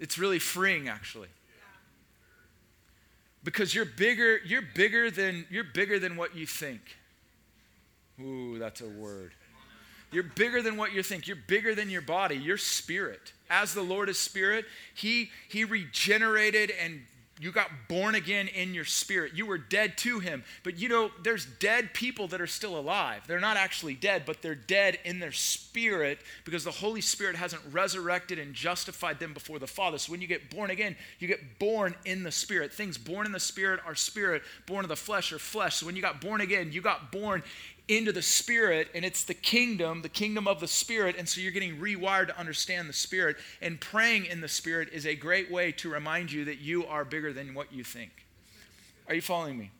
[0.00, 1.28] It's really freeing, actually
[3.44, 6.80] because you're bigger you're bigger than you're bigger than what you think.
[8.20, 9.32] Ooh that's a word.
[10.10, 11.26] You're bigger than what you think.
[11.26, 12.36] You're bigger than your body.
[12.36, 13.32] Your spirit.
[13.50, 17.02] As the lord is spirit he he regenerated and
[17.40, 19.32] you got born again in your spirit.
[19.34, 20.44] You were dead to him.
[20.62, 23.22] But you know, there's dead people that are still alive.
[23.26, 27.62] They're not actually dead, but they're dead in their spirit because the Holy Spirit hasn't
[27.72, 29.98] resurrected and justified them before the Father.
[29.98, 32.72] So when you get born again, you get born in the spirit.
[32.72, 35.76] Things born in the spirit are spirit, born of the flesh are flesh.
[35.76, 37.42] So when you got born again, you got born
[37.86, 41.52] into the spirit and it's the kingdom the kingdom of the spirit and so you're
[41.52, 45.70] getting rewired to understand the spirit and praying in the spirit is a great way
[45.70, 48.10] to remind you that you are bigger than what you think.
[49.06, 49.70] Are you following me?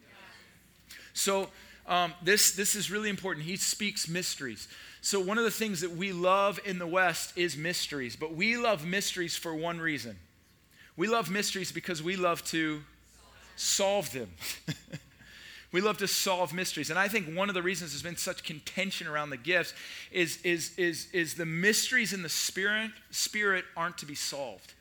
[1.14, 1.49] So
[1.87, 3.47] um, this this is really important.
[3.47, 4.69] He speaks mysteries.
[5.01, 8.59] So one of the things that we love in the west is mysteries but we
[8.59, 10.17] love mysteries for one reason.
[10.97, 12.83] We love mysteries because we love to
[13.57, 14.29] solve them
[15.75, 16.91] We love to solve mysteries.
[16.91, 19.75] And I think one of the reasons there's been such contention around the gifts
[20.13, 24.73] is, is, is, is the mysteries in the spirit, spirit aren't to be solved.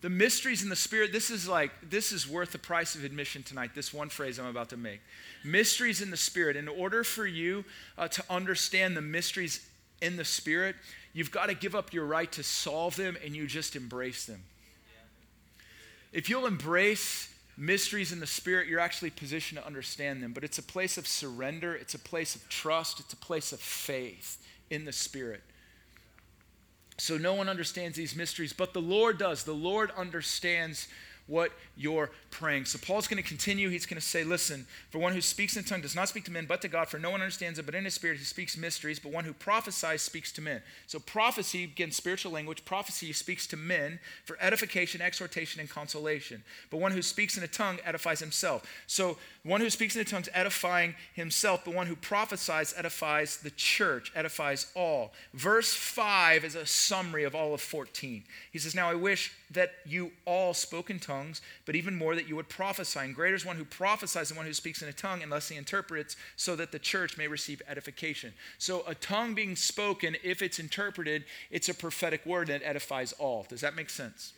[0.00, 3.42] The mysteries in the spirit, this is like, this is worth the price of admission
[3.42, 5.02] tonight, this one phrase I'm about to make.
[5.44, 6.56] Mysteries in the spirit.
[6.56, 7.66] In order for you
[7.98, 9.68] uh, to understand the mysteries
[10.00, 10.76] in the spirit,
[11.12, 14.44] you've got to give up your right to solve them and you just embrace them.
[16.10, 17.29] If you'll embrace
[17.60, 20.32] mysteries in the spirit, you're actually positioned to understand them.
[20.32, 23.60] But it's a place of surrender, it's a place of trust, it's a place of
[23.60, 25.42] faith in the spirit.
[26.96, 29.44] So no one understands these mysteries, but the Lord does.
[29.44, 30.88] The Lord understands
[31.30, 32.64] what you're praying.
[32.64, 33.70] So Paul's going to continue.
[33.70, 36.30] He's going to say, Listen, for one who speaks in tongue does not speak to
[36.30, 38.56] men, but to God, for no one understands it, but in his spirit he speaks
[38.56, 40.60] mysteries, but one who prophesies speaks to men.
[40.86, 46.42] So prophecy, again, spiritual language, prophecy speaks to men for edification, exhortation, and consolation.
[46.70, 48.64] But one who speaks in a tongue edifies himself.
[48.86, 53.38] So one who speaks in a tongue is edifying himself, but one who prophesies edifies
[53.38, 55.12] the church, edifies all.
[55.32, 58.24] Verse 5 is a summary of all of 14.
[58.50, 62.28] He says, Now I wish that you all spoke in tongues, but even more that
[62.28, 63.00] you would prophesy.
[63.00, 65.56] And greater is one who prophesies than one who speaks in a tongue, unless he
[65.56, 68.32] interprets, so that the church may receive edification.
[68.58, 73.44] So a tongue being spoken, if it's interpreted, it's a prophetic word that edifies all.
[73.48, 74.32] Does that make sense?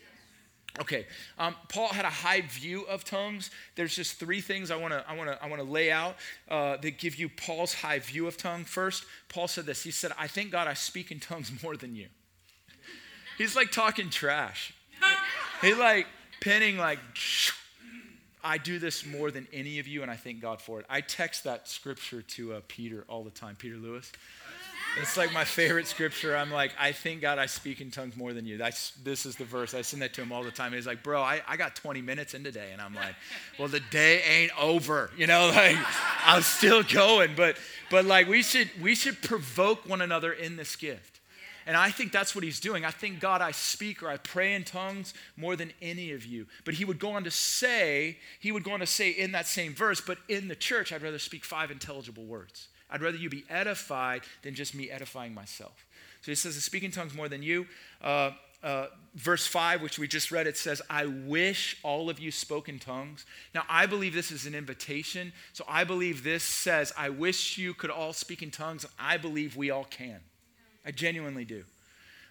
[0.81, 1.07] Okay,
[1.39, 3.51] um, Paul had a high view of tongues.
[3.75, 6.17] There's just three things I want to I want to I want to lay out
[6.49, 8.65] uh, that give you Paul's high view of tongue.
[8.65, 9.83] First, Paul said this.
[9.83, 12.07] He said, "I thank God I speak in tongues more than you."
[13.37, 14.73] He's like talking trash.
[15.61, 16.07] He like
[16.41, 16.99] penning like.
[18.45, 20.87] I do this more than any of you, and I thank God for it.
[20.91, 24.11] I text that scripture to uh, Peter all the time, Peter Lewis.
[25.01, 26.37] It's like my favorite scripture.
[26.37, 28.59] I'm like, I thank God I speak in tongues more than you.
[28.59, 29.73] That's, this is the verse.
[29.73, 30.73] I send that to him all the time.
[30.73, 32.71] He's like, bro, I, I got 20 minutes in today.
[32.73, 33.15] And I'm like,
[33.59, 35.11] well, the day ain't over.
[35.17, 35.79] You know, like,
[36.27, 37.31] I'm still going.
[37.35, 37.57] But,
[37.91, 41.21] but like we should we should provoke one another in this gift.
[41.67, 42.85] And I think that's what he's doing.
[42.85, 46.47] I think, God, I speak or I pray in tongues more than any of you.
[46.65, 49.47] But he would go on to say, he would go on to say in that
[49.47, 52.69] same verse, but in the church, I'd rather speak five intelligible words.
[52.91, 55.87] I'd rather you be edified than just me edifying myself.
[56.23, 57.67] So he says, I speak in tongues more than you.
[58.01, 58.33] Uh,
[58.63, 58.87] uh,
[59.17, 62.79] verse 5, which we just read, it says, I wish all of you spoke in
[62.79, 63.27] tongues.
[63.55, 65.33] Now, I believe this is an invitation.
[65.53, 68.85] So I believe this says, I wish you could all speak in tongues.
[68.85, 70.21] and I believe we all can.
[70.85, 71.65] I genuinely do.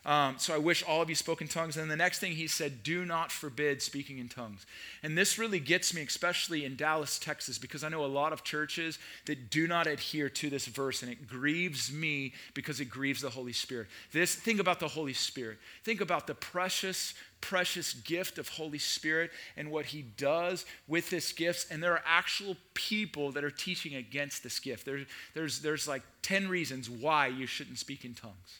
[0.03, 1.77] Um, so I wish all of you spoke in tongues.
[1.77, 4.65] And the next thing he said, do not forbid speaking in tongues.
[5.03, 8.43] And this really gets me, especially in Dallas, Texas, because I know a lot of
[8.43, 13.21] churches that do not adhere to this verse, and it grieves me because it grieves
[13.21, 13.87] the Holy Spirit.
[14.11, 15.59] This think about the Holy Spirit.
[15.83, 21.33] Think about the precious, precious gift of Holy Spirit and what he does with this
[21.33, 21.67] gift.
[21.71, 24.85] And there are actual people that are teaching against this gift.
[24.85, 25.01] There,
[25.33, 28.59] there's, there's like 10 reasons why you shouldn't speak in tongues.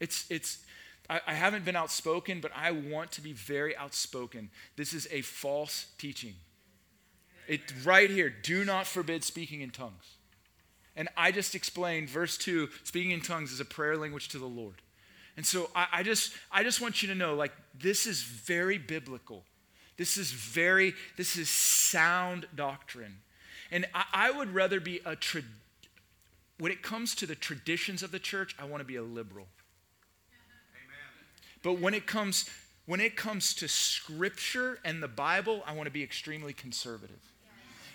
[0.00, 0.58] It's, it's,
[1.08, 4.50] I, I haven't been outspoken, but I want to be very outspoken.
[4.76, 6.34] This is a false teaching.
[7.46, 10.16] It right here, do not forbid speaking in tongues.
[10.94, 14.46] And I just explained verse 2, speaking in tongues is a prayer language to the
[14.46, 14.82] Lord.
[15.38, 18.76] And so I, I, just I just want you to know, like, this is very
[18.76, 19.44] biblical.
[19.96, 23.18] This is very, this is sound doctrine.
[23.70, 25.42] And I, I would rather be a tra-
[26.58, 29.46] when it comes to the traditions of the church, I want to be a liberal.
[30.74, 30.98] Amen.
[31.62, 32.50] But when it comes
[32.86, 37.20] when it comes to scripture and the Bible, I want to be extremely conservative.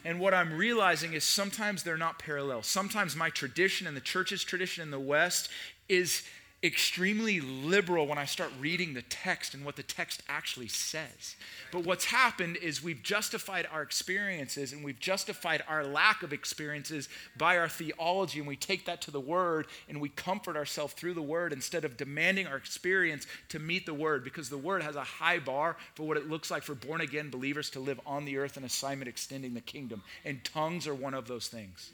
[0.06, 2.62] And what I'm realizing is sometimes they're not parallel.
[2.64, 5.50] Sometimes my tradition and the church's tradition in the West
[5.90, 6.24] is
[6.64, 11.36] extremely liberal when I start reading the text and what the text actually says.
[11.72, 17.10] But what's happened is we've justified our experiences and we've justified our lack of experiences
[17.38, 21.16] by our theology, and we take that to the Word and we comfort ourselves through
[21.16, 24.96] the Word instead of demanding our experience to meet the Word because the Word has
[24.96, 28.24] a high bar for what it looks like for born again believers to live on
[28.24, 30.02] the earth, an assignment extending the kingdom.
[30.24, 31.92] And tongues are one of those things.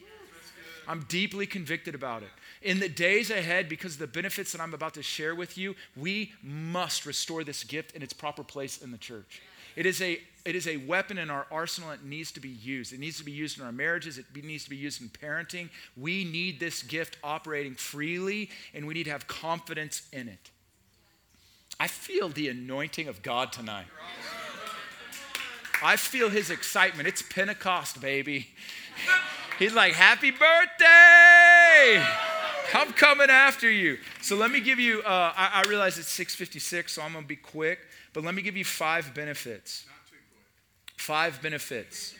[0.89, 2.29] I'm deeply convicted about it.
[2.63, 5.75] In the days ahead, because of the benefits that I'm about to share with you,
[5.95, 9.39] we must restore this gift in its proper place in the church.
[9.75, 12.91] It is a it is a weapon in our arsenal that needs to be used.
[12.91, 14.17] It needs to be used in our marriages.
[14.17, 15.69] It needs to be used in parenting.
[15.95, 20.49] We need this gift operating freely, and we need to have confidence in it.
[21.79, 23.85] I feel the anointing of God tonight.
[25.83, 27.07] I feel his excitement.
[27.07, 28.47] It's Pentecost, baby.
[29.59, 32.01] He's like, Happy birthday!
[32.73, 33.97] I'm coming after you.
[34.21, 37.27] So let me give you, uh, I, I, realize it's 656, so I'm going to
[37.27, 37.79] be quick,
[38.13, 39.85] but let me give you five benefits.
[40.95, 42.15] Five benefits.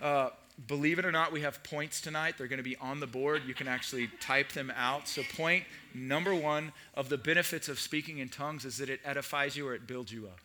[0.00, 0.30] Uh,
[0.66, 2.36] believe it or not, we have points tonight.
[2.38, 3.42] They're going to be on the board.
[3.46, 5.06] You can actually type them out.
[5.06, 5.64] So, point
[5.94, 9.74] number one of the benefits of speaking in tongues is that it edifies you or
[9.74, 10.40] it builds you up.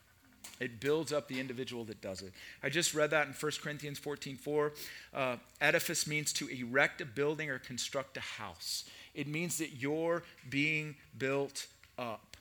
[0.59, 2.31] It builds up the individual that does it.
[2.63, 4.73] I just read that in 1 Corinthians 14 4.
[5.13, 10.23] Uh, edifice means to erect a building or construct a house, it means that you're
[10.49, 12.37] being built up.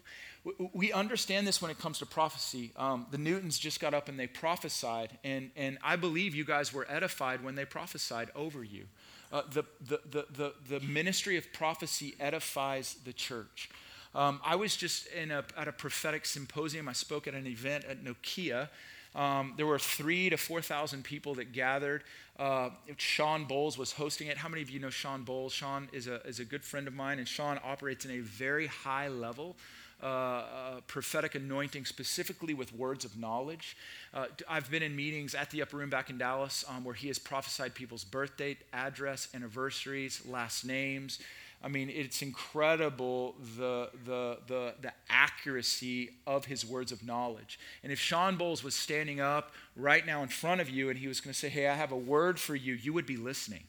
[0.74, 2.70] We understand this when it comes to prophecy.
[2.76, 6.70] Um, the Newtons just got up and they prophesied, and, and I believe you guys
[6.70, 8.84] were edified when they prophesied over you.
[9.32, 13.70] Uh, the, the, the, the, the ministry of prophecy edifies the church.
[14.14, 16.88] Um, I was just in a, at a prophetic symposium.
[16.88, 18.68] I spoke at an event at Nokia.
[19.14, 22.02] Um, there were three to 4,000 people that gathered.
[22.38, 24.36] Uh, Shawn Bolz was hosting it.
[24.36, 25.52] How many of you know Shawn Bolz?
[25.52, 28.66] Shawn is a, is a good friend of mine, and Shawn operates in a very
[28.66, 29.56] high level.
[30.02, 33.74] Uh, uh, prophetic anointing, specifically with words of knowledge.
[34.12, 37.08] Uh, I've been in meetings at the Upper Room back in Dallas um, where he
[37.08, 41.20] has prophesied people's birth date, address, anniversaries, last names,
[41.62, 47.58] I mean, it's incredible the, the, the, the accuracy of his words of knowledge.
[47.82, 51.08] And if Shawn Bolz was standing up right now in front of you and he
[51.08, 53.64] was going to say, Hey, I have a word for you, you would be listening.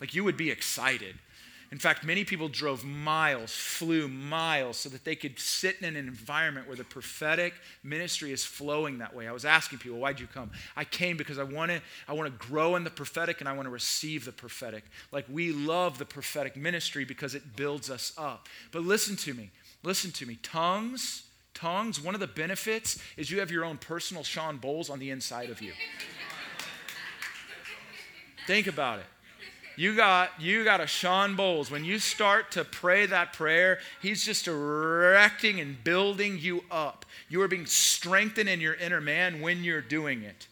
[0.00, 1.16] Like you would be excited.
[1.70, 5.96] In fact, many people drove miles, flew miles, so that they could sit in an
[5.96, 7.52] environment where the prophetic
[7.82, 9.28] ministry is flowing that way.
[9.28, 10.50] I was asking people, why'd you come?
[10.76, 13.52] I came because I want to I want to grow in the prophetic and I
[13.52, 14.84] want to receive the prophetic.
[15.12, 18.48] Like we love the prophetic ministry because it builds us up.
[18.72, 19.50] But listen to me.
[19.82, 20.38] Listen to me.
[20.42, 24.98] Tongues, tongues, one of the benefits is you have your own personal Shawn Bolz on
[24.98, 25.72] the inside of you.
[28.46, 29.04] Think about it.
[29.78, 31.70] You got, you got a Shawn Bolz.
[31.70, 37.06] When you start to pray that prayer, he's just erecting and building you up.
[37.28, 40.48] You are being strengthened in your inner man when you're doing it.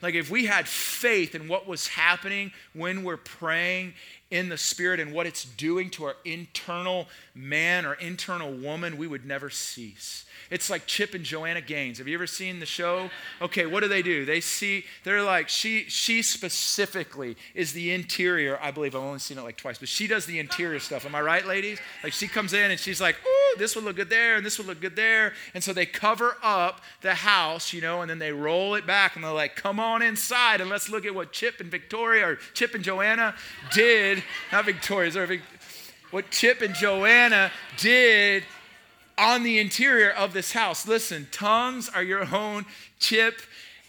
[0.00, 3.92] Like if we had faith in what was happening when we're praying,
[4.32, 9.06] in the spirit and what it's doing to our internal man or internal woman, we
[9.06, 10.24] would never cease.
[10.50, 11.96] It's like Chip and Joanna Gaines.
[11.96, 13.08] Have you ever seen the show?
[13.40, 14.26] Okay, what do they do?
[14.26, 18.58] They see, they're like, she, she specifically is the interior.
[18.60, 21.06] I believe I've only seen it like twice, but she does the interior stuff.
[21.06, 21.78] Am I right, ladies?
[22.04, 24.58] Like she comes in and she's like, ooh, this would look good there and this
[24.58, 25.32] would look good there.
[25.54, 29.14] And so they cover up the house, you know, and then they roll it back
[29.14, 32.36] and they're like, come on inside and let's look at what Chip and Victoria or
[32.52, 33.34] Chip and Joanna
[33.72, 34.21] did.
[34.50, 35.28] Not Victoria's, or
[36.10, 38.44] what Chip and Joanna did
[39.18, 40.86] on the interior of this house.
[40.86, 42.66] Listen, tongues are your own
[42.98, 43.40] Chip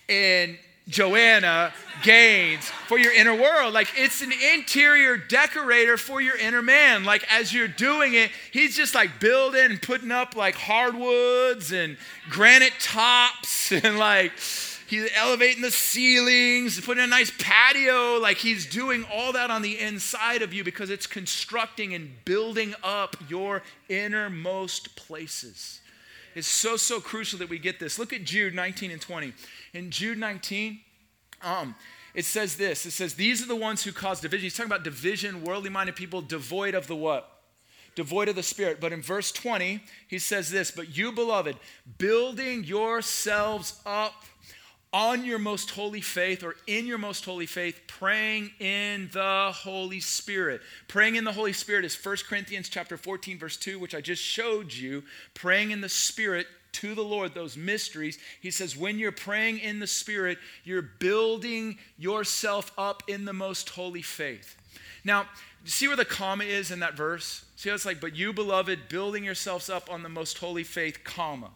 [0.10, 0.58] and
[0.88, 3.74] Joanna Gaines for your inner world.
[3.74, 7.06] Like it's an interior decorator for your inner man.
[7.06, 11.98] Like as you're doing it, he's just like building and putting up like hardwoods and
[12.30, 14.34] granite tops and like
[14.94, 18.20] he's elevating the ceilings, putting a nice patio.
[18.20, 22.76] Like he's doing all that on the inside of you because it's constructing and building
[22.84, 25.82] up your innermost places.
[26.36, 28.00] It's so, so crucial that we get this.
[28.00, 29.34] Look at Jude 19 and 20.
[29.74, 30.80] In Jude 19,
[31.42, 31.76] um,
[32.14, 34.44] it says this it says, These are the ones who cause division.
[34.44, 37.30] He's talking about division, worldly minded people, devoid of the what?
[37.96, 38.80] Devoid of the Spirit.
[38.82, 41.58] But in verse 20, he says this, But you, beloved,
[41.98, 44.24] building yourselves up
[44.94, 50.00] on your most holy faith or in your most holy faith praying in the holy
[50.00, 50.62] spirit.
[50.88, 54.22] Praying in the holy spirit is 1 corinthians chapter 14 verse 2 which i just
[54.22, 55.04] showed you.
[55.34, 58.20] Praying in the spirit to the lord those mysteries.
[58.40, 63.70] He says when you're praying in the spirit you're building yourself up in the most
[63.70, 64.56] holy faith.
[65.04, 65.26] Now
[65.66, 67.46] see where the comma is in that verse?
[67.56, 71.04] See how it's like but you beloved building yourselves up on the most holy faith
[71.04, 71.50] comma.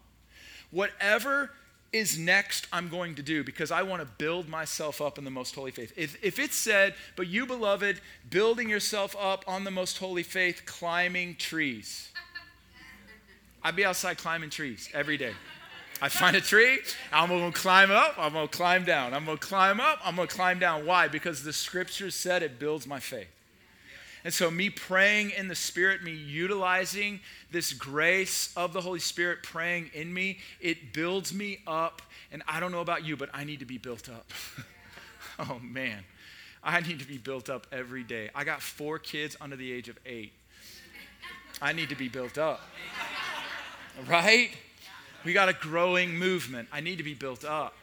[0.72, 1.52] Whatever
[1.94, 5.32] is next I'm going to do because I want to build myself up in the
[5.32, 5.94] most holy faith.
[5.96, 10.64] If, if it said, but you, beloved, building yourself up on the most holy faith,
[10.66, 12.12] climbing trees,
[13.64, 15.34] I'd be outside climbing trees every day.
[16.02, 16.80] I find a tree,
[17.12, 19.14] I'm going to climb up, I'm going to climb down.
[19.14, 20.86] I'm going to climb up, I'm going to climb down.
[20.86, 21.08] Why?
[21.08, 23.28] Because the scripture said it builds my faith.
[24.28, 29.42] And so, me praying in the Spirit, me utilizing this grace of the Holy Spirit
[29.42, 32.02] praying in me, it builds me up.
[32.30, 34.30] And I don't know about you, but I need to be built up.
[35.40, 36.04] oh, man.
[36.62, 38.30] I need to be built up every day.
[38.36, 40.34] I got four kids under the age of eight.
[41.62, 42.60] I need to be built up.
[44.10, 44.50] Right?
[45.24, 46.68] We got a growing movement.
[46.74, 47.76] I need to be built up.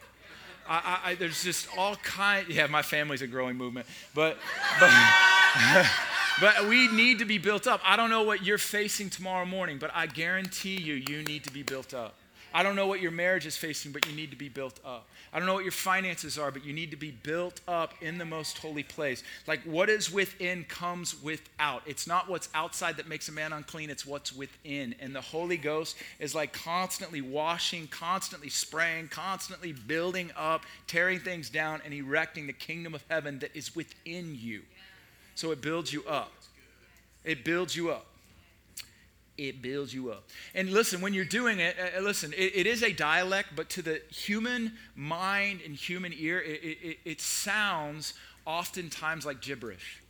[0.69, 2.47] I, I, there's just all kind.
[2.47, 4.37] Yeah, my family's a growing movement, but
[4.79, 4.91] but
[6.41, 7.81] but we need to be built up.
[7.83, 11.51] I don't know what you're facing tomorrow morning, but I guarantee you, you need to
[11.51, 12.15] be built up.
[12.53, 15.09] I don't know what your marriage is facing, but you need to be built up.
[15.33, 18.17] I don't know what your finances are, but you need to be built up in
[18.17, 19.23] the most holy place.
[19.45, 21.81] Like what is within comes without.
[21.85, 24.95] It's not what's outside that makes a man unclean, it's what's within.
[25.01, 31.49] And the Holy Ghost is like constantly washing, constantly spraying, constantly building up, tearing things
[31.49, 34.61] down, and erecting the kingdom of heaven that is within you.
[35.35, 36.31] So it builds you up.
[37.23, 38.05] It builds you up.
[39.37, 40.23] It builds you up.
[40.53, 43.81] And listen, when you're doing it, uh, listen, it, it is a dialect, but to
[43.81, 48.13] the human mind and human ear, it, it, it sounds
[48.45, 50.01] oftentimes like gibberish.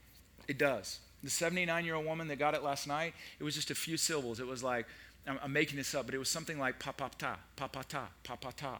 [0.47, 0.99] It does.
[1.23, 3.97] The 79 year old woman that got it last night, it was just a few
[3.97, 4.39] syllables.
[4.39, 4.85] It was like,
[5.25, 7.81] I'm, I'm making this up, but it was something like pa pa ta, pa pa
[7.81, 8.77] ta, pa pa ta.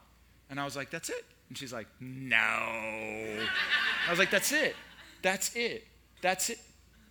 [0.48, 1.24] And I was like, that's it.
[1.48, 2.36] And she's like, no.
[2.36, 4.76] I was like, that's it.
[5.22, 5.84] That's it.
[6.26, 6.58] That's it.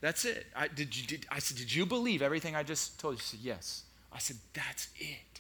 [0.01, 0.45] That's it.
[0.53, 3.22] I, did you, did, I said, Did you believe everything I just told you?
[3.22, 3.84] She said, Yes.
[4.11, 5.39] I said, That's it.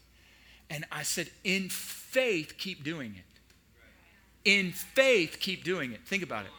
[0.69, 4.49] And I said, In faith, keep doing it.
[4.49, 6.07] In faith, keep doing it.
[6.07, 6.51] Think about it.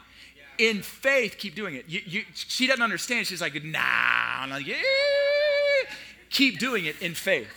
[0.62, 1.87] In faith, keep doing it.
[1.89, 3.27] You, you, she doesn't understand.
[3.27, 3.81] She's like, Nah.
[3.81, 4.77] I'm like, yeah.
[6.29, 7.49] Keep doing it in faith.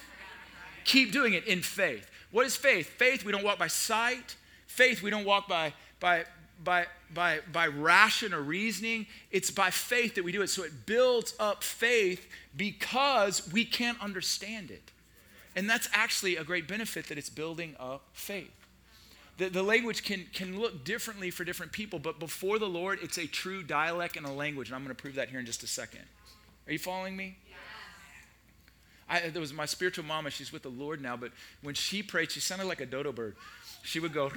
[0.86, 2.10] Keep doing it in faith.
[2.32, 2.88] What is faith?
[2.88, 4.38] Faith, we don't walk by sight.
[4.68, 6.24] Faith, we don't walk by, by,
[6.64, 9.08] by, by, by ration or reasoning.
[9.32, 10.50] It's by faith that we do it.
[10.50, 14.92] So it builds up faith because we can't understand it.
[15.56, 18.52] And that's actually a great benefit that it's building up faith.
[19.38, 23.18] The, the language can, can look differently for different people, but before the Lord, it's
[23.18, 24.68] a true dialect and a language.
[24.68, 26.02] And I'm going to prove that here in just a second.
[26.68, 27.38] Are you following me?
[29.10, 30.30] I, there was my spiritual mama.
[30.30, 31.32] She's with the Lord now, but
[31.64, 33.36] when she prayed, she sounded like a dodo bird.
[33.82, 34.32] She would go,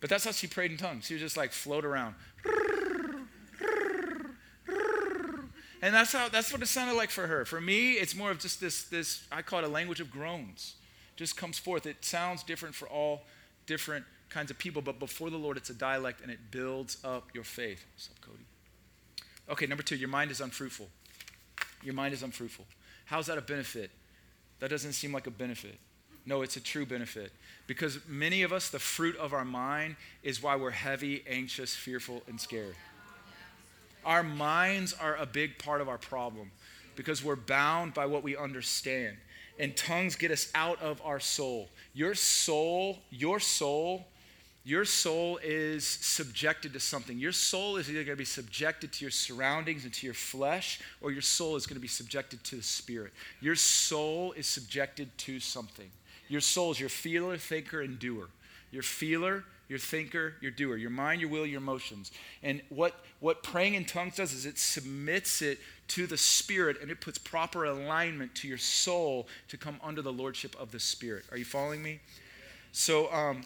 [0.00, 1.06] but that's how she prayed in tongues.
[1.06, 2.14] She was just like float around.
[5.80, 7.44] And that's how that's what it sounded like for her.
[7.44, 10.74] For me, it's more of just this this I call it a language of groans.
[11.16, 11.86] Just comes forth.
[11.86, 13.22] It sounds different for all
[13.66, 17.28] different kinds of people, but before the Lord, it's a dialect and it builds up
[17.34, 17.84] your faith.
[17.94, 18.44] What's up, Cody?
[19.50, 20.88] Okay, number two, your mind is unfruitful.
[21.82, 22.66] Your mind is unfruitful.
[23.06, 23.90] How's that a benefit?
[24.60, 25.78] That doesn't seem like a benefit.
[26.28, 27.32] No, it's a true benefit.
[27.66, 32.22] Because many of us, the fruit of our mind is why we're heavy, anxious, fearful,
[32.28, 32.76] and scared.
[34.04, 36.50] Our minds are a big part of our problem
[36.96, 39.16] because we're bound by what we understand.
[39.58, 41.70] And tongues get us out of our soul.
[41.94, 44.06] Your soul, your soul,
[44.64, 47.18] your soul is subjected to something.
[47.18, 50.78] Your soul is either going to be subjected to your surroundings and to your flesh,
[51.00, 53.14] or your soul is going to be subjected to the spirit.
[53.40, 55.90] Your soul is subjected to something.
[56.28, 58.28] Your soul is your feeler, thinker, and doer.
[58.70, 62.10] Your feeler, your thinker, your doer, your mind, your will, your emotions.
[62.42, 65.58] And what, what praying in tongues does is it submits it
[65.88, 70.12] to the Spirit and it puts proper alignment to your soul to come under the
[70.12, 71.24] lordship of the Spirit.
[71.30, 72.00] Are you following me?
[72.72, 73.42] So, um,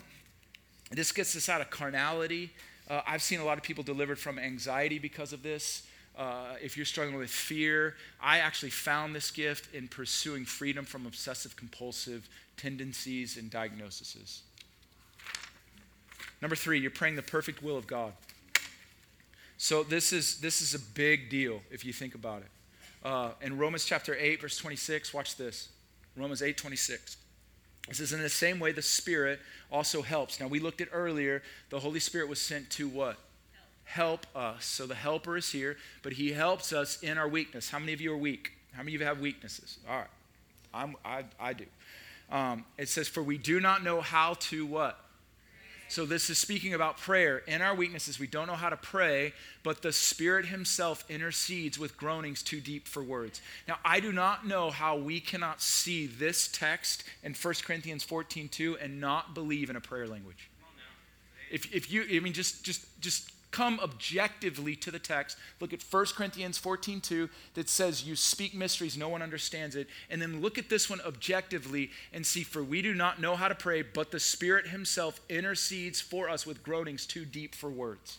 [0.91, 2.51] this gets us out of carnality.
[2.89, 5.87] Uh, I've seen a lot of people delivered from anxiety because of this.
[6.19, 11.07] Uh, if you're struggling with fear, I actually found this gift in pursuing freedom from
[11.07, 14.43] obsessive compulsive tendencies and diagnoses.
[16.41, 18.13] Number three, you're praying the perfect will of God.
[19.57, 22.49] So this is this is a big deal if you think about it.
[23.05, 25.69] Uh, in Romans chapter 8, verse 26, watch this.
[26.17, 27.17] Romans 8, 26.
[27.89, 29.41] It says, In the same way, the Spirit
[29.71, 30.39] also helps.
[30.39, 33.17] Now, we looked at earlier, the Holy Spirit was sent to what?
[33.85, 34.27] Help.
[34.33, 34.65] help us.
[34.65, 37.71] So the helper is here, but he helps us in our weakness.
[37.71, 38.53] How many of you are weak?
[38.73, 39.79] How many of you have weaknesses?
[39.89, 40.07] All right.
[40.73, 41.67] I'm, I, I do.
[42.33, 44.99] Um, it says, For we do not know how to what?
[45.89, 47.43] So, this is speaking about prayer.
[47.47, 51.99] In our weaknesses, we don't know how to pray, but the Spirit Himself intercedes with
[51.99, 53.43] groanings too deep for words.
[53.69, 58.49] Now, I do not know how we cannot see this text in 1 Corinthians 14
[58.49, 60.49] 2 and not believe in a prayer language.
[61.51, 65.85] If, if you, I mean, just, just, just come objectively to the text, look at
[65.89, 69.89] 1 Corinthians 14 2 that says, You speak mysteries, no one understands it.
[70.11, 73.49] And then look at this one objectively and see, For we do not know how
[73.49, 78.19] to pray, but the Spirit Himself intercedes for us with groanings too deep for words.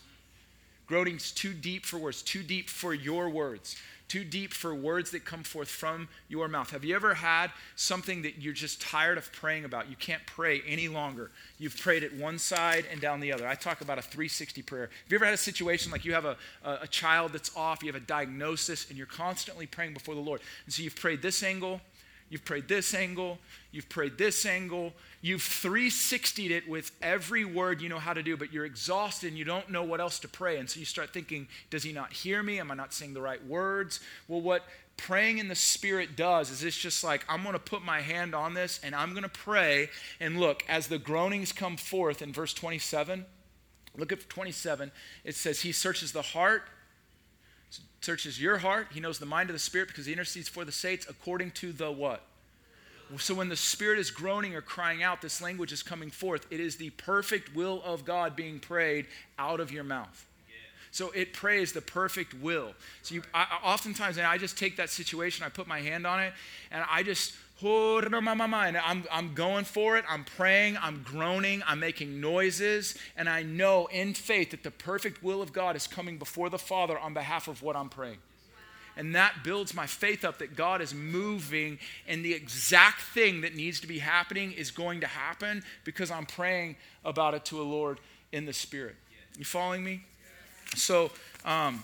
[0.86, 3.76] Groanings too deep for words, too deep for your words
[4.08, 6.70] too deep for words that come forth from your mouth.
[6.70, 9.88] Have you ever had something that you're just tired of praying about?
[9.88, 11.30] You can't pray any longer.
[11.58, 13.48] You've prayed at one side and down the other.
[13.48, 14.82] I talk about a 360 prayer.
[14.82, 17.82] Have you ever had a situation like you have a, a, a child that's off,
[17.82, 20.40] you have a diagnosis, and you're constantly praying before the Lord?
[20.66, 21.80] And so you've prayed this angle,
[22.30, 23.38] You've prayed this angle,
[23.70, 28.36] you've prayed this angle, you've 360'd it with every word you know how to do,
[28.36, 30.56] but you're exhausted and you don't know what else to pray.
[30.56, 32.58] And so you start thinking, does he not hear me?
[32.58, 34.00] Am I not saying the right words?
[34.26, 34.64] Well, what
[34.96, 38.34] praying in the Spirit does is it's just like, I'm going to put my hand
[38.34, 39.90] on this and I'm going to pray.
[40.18, 43.26] And look, as the groanings come forth in verse 27,
[43.96, 44.90] look at 27,
[45.24, 46.62] it says, He searches the heart
[48.04, 48.88] searches your heart.
[48.92, 51.72] He knows the mind of the Spirit because he intercedes for the saints according to
[51.72, 52.22] the what?
[53.18, 56.46] So when the Spirit is groaning or crying out, this language is coming forth.
[56.50, 59.06] It is the perfect will of God being prayed
[59.38, 60.26] out of your mouth.
[60.90, 62.72] So it prays the perfect will.
[63.02, 66.20] So you, I, oftentimes, and I just take that situation, I put my hand on
[66.20, 66.32] it,
[66.70, 70.04] and I just and I'm, I'm going for it.
[70.08, 70.76] I'm praying.
[70.80, 71.62] I'm groaning.
[71.66, 72.96] I'm making noises.
[73.16, 76.58] And I know in faith that the perfect will of God is coming before the
[76.58, 78.18] Father on behalf of what I'm praying.
[78.96, 83.54] And that builds my faith up that God is moving and the exact thing that
[83.54, 87.64] needs to be happening is going to happen because I'm praying about it to a
[87.64, 87.98] Lord
[88.30, 88.94] in the Spirit.
[89.36, 90.04] You following me?
[90.76, 91.10] So,
[91.44, 91.82] um,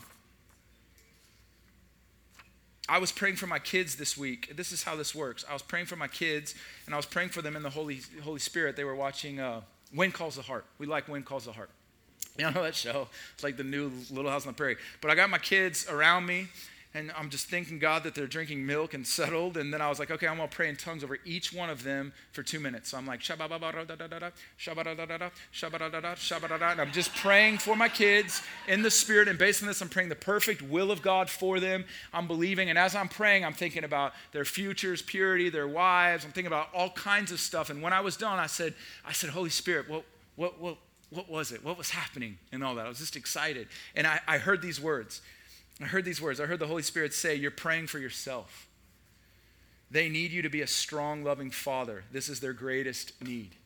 [2.91, 4.57] I was praying for my kids this week.
[4.57, 5.45] This is how this works.
[5.49, 8.01] I was praying for my kids, and I was praying for them in the Holy,
[8.25, 8.75] Holy Spirit.
[8.75, 9.61] They were watching uh,
[9.95, 10.67] When Calls the Heart.
[10.79, 11.71] We like When Calls the Heart.
[12.39, 13.09] You know that show?
[13.35, 14.77] It's like the new Little House on the Prairie.
[15.01, 16.49] But I got my kids around me,
[16.93, 19.57] and I'm just thanking God that they're drinking milk and settled.
[19.57, 21.85] And then I was like, okay, I'm gonna pray in tongues over each one of
[21.85, 22.91] them for two minutes.
[22.91, 23.41] So I'm like, and
[26.81, 29.29] I'm just praying for my kids in the spirit.
[29.29, 31.85] And based on this, I'm praying the perfect will of God for them.
[32.13, 36.25] I'm believing, and as I'm praying, I'm thinking about their futures, purity, their wives.
[36.25, 37.71] I'm thinking about all kinds of stuff.
[37.71, 38.75] And when I was done, I said,
[39.07, 40.03] I said, Holy Spirit, what,
[40.35, 40.77] what, what,
[41.11, 41.65] what was it?
[41.65, 42.39] What was happening?
[42.51, 42.87] And all that.
[42.87, 43.69] I was just excited.
[43.95, 45.23] And I, I heard these words.
[45.81, 46.41] I heard these words.
[46.41, 48.69] I heard the Holy Spirit say, You're praying for yourself.
[49.91, 52.05] They need you to be a strong, loving father.
[52.13, 53.57] This is their greatest need.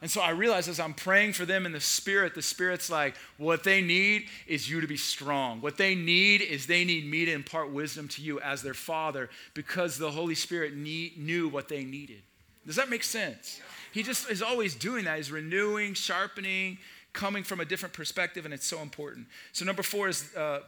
[0.00, 3.16] And so I realized as I'm praying for them in the Spirit, the Spirit's like,
[3.36, 5.60] what they need is you to be strong.
[5.60, 9.28] What they need is they need me to impart wisdom to you as their Father
[9.54, 12.22] because the Holy Spirit need, knew what they needed.
[12.64, 13.60] Does that make sense?
[13.92, 15.16] He just is always doing that.
[15.16, 16.78] He's renewing, sharpening,
[17.12, 19.26] coming from a different perspective, and it's so important.
[19.52, 20.60] So, number four is uh,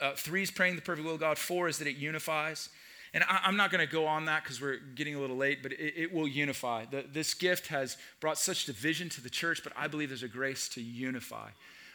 [0.00, 1.38] uh, three is praying the perfect will of God.
[1.38, 2.68] Four is that it unifies.
[3.12, 5.62] And I, am not going to go on that because we're getting a little late,
[5.62, 6.84] but it, it will unify.
[6.84, 10.28] The, this gift has brought such division to the church, but I believe there's a
[10.28, 11.50] grace to unify.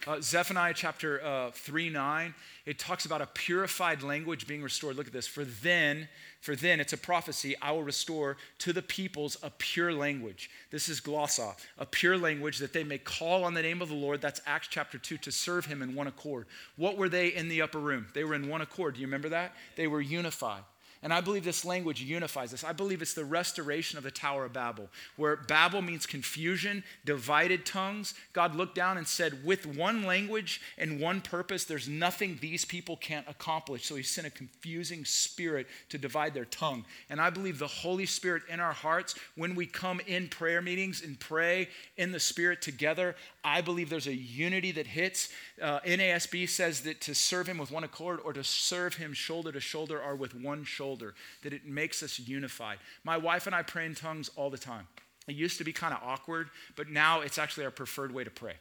[0.08, 2.34] Uh, Zephaniah chapter uh, 3 9,
[2.66, 4.96] it talks about a purified language being restored.
[4.96, 5.28] Look at this.
[5.28, 6.08] For then,
[6.42, 10.50] for then, it's a prophecy, I will restore to the peoples a pure language.
[10.72, 13.96] This is glossa, a pure language that they may call on the name of the
[13.96, 14.22] Lord.
[14.22, 16.46] That's Acts chapter 2, to serve him in one accord.
[16.78, 18.08] What were they in the upper room?
[18.14, 18.96] They were in one accord.
[18.96, 19.54] Do you remember that?
[19.76, 20.64] They were unified.
[21.02, 22.64] And I believe this language unifies us.
[22.64, 27.66] I believe it's the restoration of the Tower of Babel, where Babel means confusion, divided
[27.66, 28.14] tongues.
[28.34, 32.98] God looked down and said, with one language and one purpose, there's nothing these people
[32.98, 33.86] can't accomplish.
[33.86, 36.84] So he sent a confusing spirit to divide their tongue.
[37.10, 41.02] And I believe the Holy Spirit in our hearts, when we come in prayer meetings
[41.02, 45.30] and pray in the Spirit together, I believe there's a unity that hits.
[45.62, 49.52] Uh, NASB says that to serve him with one accord or to serve him shoulder
[49.52, 52.78] to shoulder are with one shoulder, that it makes us unified.
[53.04, 54.88] My wife and I pray in tongues all the time.
[55.28, 58.32] It used to be kind of awkward, but now it's actually our preferred way to
[58.32, 58.54] pray.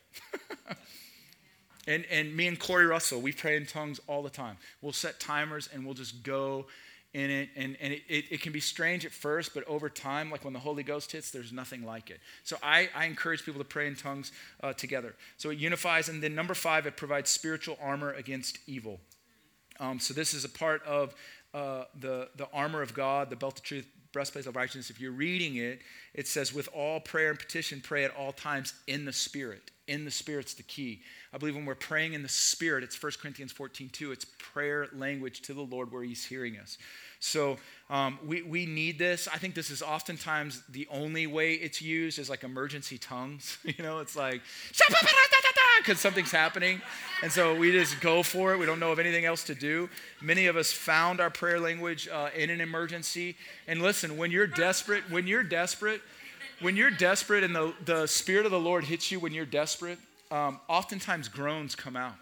[1.86, 4.56] and, and me and Corey Russell, we pray in tongues all the time.
[4.82, 6.66] We'll set timers and we'll just go
[7.14, 7.48] in it.
[7.56, 10.52] And, and it, it, it, can be strange at first, but over time, like when
[10.52, 12.20] the Holy Ghost hits, there's nothing like it.
[12.44, 14.30] So I, I encourage people to pray in tongues
[14.62, 15.14] uh, together.
[15.38, 16.08] So it unifies.
[16.10, 19.00] And then number five, it provides spiritual armor against evil.
[19.80, 21.14] Um, so this is a part of
[21.54, 24.90] uh, the, the armor of God, the belt of truth, breastplate of righteousness.
[24.90, 25.80] If you're reading it,
[26.14, 29.70] it says, with all prayer and petition, pray at all times in the Spirit.
[29.86, 31.00] In the Spirit's the key.
[31.32, 34.12] I believe when we're praying in the Spirit, it's 1 Corinthians 14, 2.
[34.12, 36.78] It's prayer language to the Lord where He's hearing us.
[37.20, 37.56] So
[37.90, 39.28] um, we, we need this.
[39.32, 43.58] I think this is oftentimes the only way it's used is like emergency tongues.
[43.64, 44.42] you know, it's like,
[45.82, 46.80] because something's happening.
[47.22, 48.58] And so we just go for it.
[48.58, 49.88] We don't know of anything else to do.
[50.20, 53.36] Many of us found our prayer language uh, in an emergency.
[53.66, 56.00] And listen, when you're desperate, when you're desperate,
[56.60, 59.98] when you're desperate and the, the Spirit of the Lord hits you when you're desperate,
[60.30, 62.14] um, oftentimes groans come out.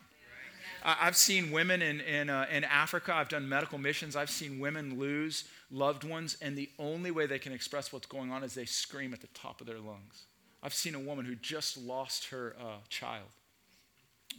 [0.84, 5.00] I've seen women in, in, uh, in Africa, I've done medical missions, I've seen women
[5.00, 8.66] lose loved ones, and the only way they can express what's going on is they
[8.66, 10.26] scream at the top of their lungs.
[10.62, 13.26] I've seen a woman who just lost her uh, child,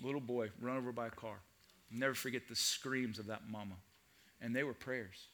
[0.02, 1.39] little boy, run over by a car.
[1.91, 3.76] never forget the screams of that mama.
[4.41, 5.28] And they were prayers.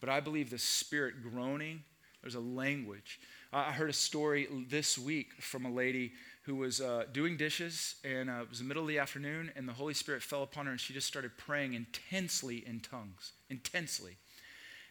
[0.00, 1.82] But I believe the spirit groaning,
[2.22, 3.20] there's a language.
[3.52, 8.30] I heard a story this week from a lady who was uh, doing dishes, and
[8.30, 10.72] uh, it was the middle of the afternoon, and the Holy Spirit fell upon her,
[10.72, 14.16] and she just started praying intensely in tongues, intensely.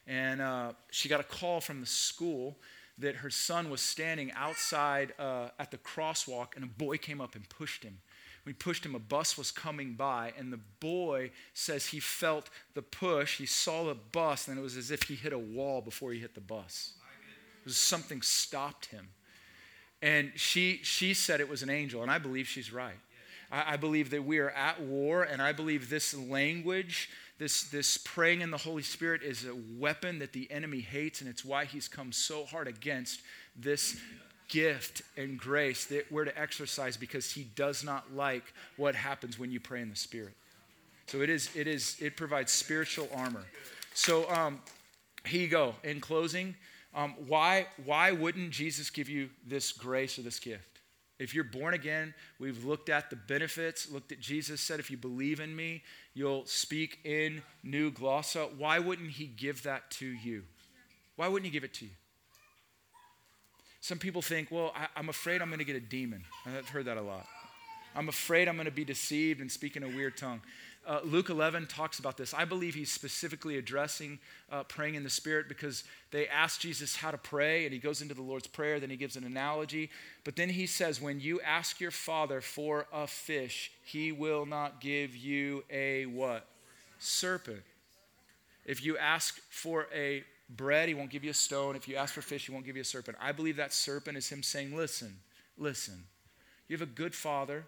[0.06, 2.58] And uh, she got a call from the school
[2.98, 7.36] that her son was standing outside uh, at the crosswalk, and a boy came up
[7.36, 8.00] and pushed him.
[8.50, 12.82] He pushed him, a bus was coming by, and the boy says he felt the
[12.82, 13.38] push.
[13.38, 16.20] He saw the bus, and it was as if he hit a wall before he
[16.20, 16.94] hit the bus.
[17.60, 19.10] It was something stopped him.
[20.02, 22.98] And she, she said it was an angel, and I believe she's right.
[23.52, 28.00] I, I believe that we are at war, and I believe this language, this, this
[28.00, 31.66] praying in the Holy Spirit, is a weapon that the enemy hates, and it's why
[31.66, 33.22] he's come so hard against
[33.56, 33.96] this
[34.50, 38.44] gift and grace that we're to exercise because he does not like
[38.76, 40.34] what happens when you pray in the Spirit.
[41.08, 43.46] So it is, it is, it provides spiritual armor.
[43.94, 44.60] So um,
[45.26, 45.76] here you go.
[45.84, 46.56] In closing,
[46.94, 50.82] um, why, why wouldn't Jesus give you this grace or this gift?
[51.20, 54.98] If you're born again, we've looked at the benefits, looked at Jesus said, if you
[54.98, 55.84] believe in me,
[56.14, 58.56] you'll speak in new glossa.
[58.56, 60.44] Why wouldn't he give that to you?
[61.18, 61.92] Why wouldn't he give it to you?
[63.82, 66.24] Some people think, well, I, am afraid I'm going to get a demon.
[66.46, 67.26] I've heard that a lot.
[67.96, 70.42] I'm afraid I'm going to be deceived and speak in a weird tongue.
[70.88, 72.34] Uh, Luke 11 talks about this.
[72.34, 74.20] I believe he's specifically addressing
[74.52, 78.02] uh, praying in the Spirit because they ask Jesus how to pray, and he goes
[78.02, 78.80] into the Lord's Prayer.
[78.80, 79.90] Then he gives an analogy.
[80.24, 84.82] But then he says, When you ask your Father for a fish, he will not
[84.82, 86.48] give you a what?
[86.98, 87.62] Serpent.
[88.66, 91.76] If you ask for a bread, he won't give you a stone.
[91.76, 93.18] If you ask for fish, he won't give you a serpent.
[93.22, 95.18] I believe that serpent is him saying, Listen,
[95.58, 96.04] listen.
[96.68, 97.66] You have a good father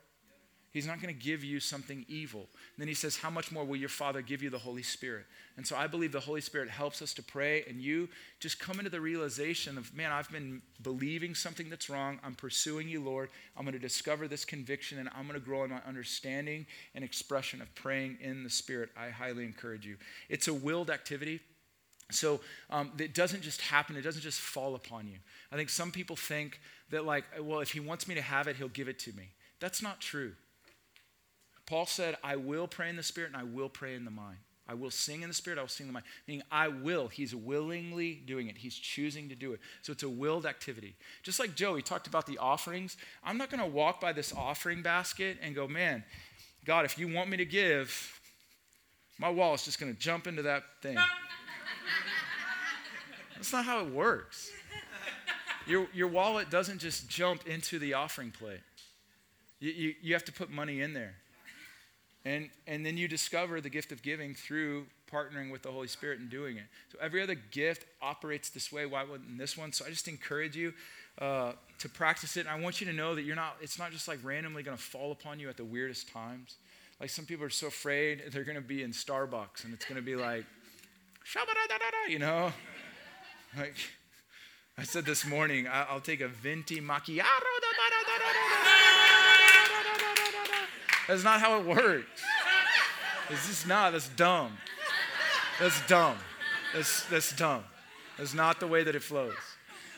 [0.72, 2.40] He's not going to give you something evil.
[2.40, 5.26] And then he says, How much more will your Father give you the Holy Spirit?
[5.58, 8.08] And so I believe the Holy Spirit helps us to pray, and you
[8.40, 12.20] just come into the realization of, Man, I've been believing something that's wrong.
[12.24, 13.30] I'm pursuing you, Lord.
[13.58, 16.66] I'm going to discover this conviction, and I'm going to grow in my understanding
[16.96, 18.92] and expression of praying in the Spirit.
[18.98, 19.98] I highly encourage you.
[20.30, 21.42] It's a willed activity.
[22.12, 25.18] So um, it doesn't just happen, it doesn't just fall upon you.
[25.52, 26.60] I think some people think
[26.90, 29.30] that, like, well, if he wants me to have it, he'll give it to me.
[29.60, 30.34] That's not true.
[31.66, 34.38] Paul said, I will pray in the Spirit and I will pray in the mind.
[34.68, 36.06] I will sing in the Spirit, I will sing in the mind.
[36.28, 37.08] Meaning, I will.
[37.08, 39.60] He's willingly doing it, he's choosing to do it.
[39.82, 40.96] So it's a willed activity.
[41.24, 42.98] Just like Joe, he talked about the offerings.
[43.24, 46.04] I'm not going to walk by this offering basket and go, man,
[46.66, 48.20] God, if you want me to give,
[49.20, 50.98] my wall is just going to jump into that thing.
[53.42, 54.52] That's not how it works.
[55.66, 58.60] Your, your wallet doesn't just jump into the offering plate.
[59.60, 61.16] You, you, you have to put money in there.
[62.24, 66.20] And, and then you discover the gift of giving through partnering with the Holy Spirit
[66.20, 66.66] and doing it.
[66.92, 68.86] So every other gift operates this way.
[68.86, 69.74] Why wouldn't this one?
[69.74, 70.72] So I just encourage you
[71.18, 72.42] uh, to practice it.
[72.42, 74.78] And I want you to know that you're not, it's not just like randomly going
[74.78, 76.58] to fall upon you at the weirdest times.
[77.00, 79.96] Like some people are so afraid they're going to be in Starbucks and it's going
[79.96, 80.46] to be like,
[82.08, 82.52] you know?
[83.58, 83.76] Like,
[84.78, 87.26] I said this morning, I'll take a venti macchiato.
[91.08, 92.22] That's not how it works.
[93.30, 93.92] It's just not.
[93.92, 94.58] That's dumb.
[95.60, 96.18] That's dumb.
[96.74, 97.64] That's, that's dumb.
[98.18, 99.34] That's not the way that it flows.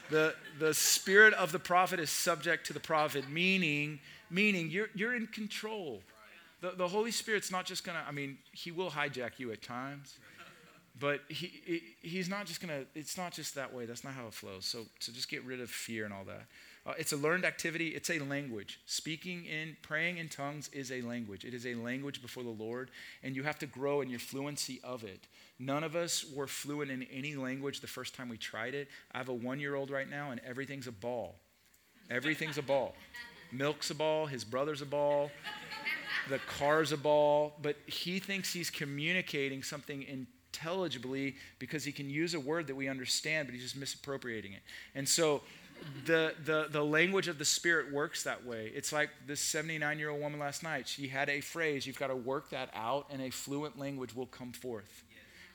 [0.10, 4.00] The, the spirit of the prophet is subject to the prophet, meaning,
[4.30, 6.02] meaning you're, you're in control.
[6.62, 9.62] The, the Holy Spirit's not just going to, I mean, he will hijack you at
[9.62, 10.18] times,
[11.00, 13.86] but he, he, he's not just going to, it's not just that way.
[13.86, 14.66] That's not how it flows.
[14.66, 16.46] So, so just get rid of fear and all that.
[16.86, 18.80] Uh, it's a learned activity, it's a language.
[18.86, 21.46] Speaking in, praying in tongues is a language.
[21.46, 22.92] It is a language before the Lord,
[23.24, 25.28] and you have to grow in your fluency of it.
[25.58, 28.90] None of us were fluent in any language the first time we tried it.
[29.14, 31.36] I have a one year old right now, and everything's a ball.
[32.12, 32.96] Everything's a ball.
[33.54, 35.32] Milk's a ball, his brother's a ball,
[36.30, 40.04] the car's a ball, but he thinks he's communicating something
[40.64, 44.62] intelligibly because he can use a word that we understand, but he's just misappropriating it.
[44.96, 45.42] And so
[46.06, 48.72] the, the, the language of the Spirit works that way.
[48.74, 50.88] It's like this 79 year old woman last night.
[50.88, 51.86] She had a phrase.
[51.86, 55.04] You've got to work that out, and a fluent language will come forth.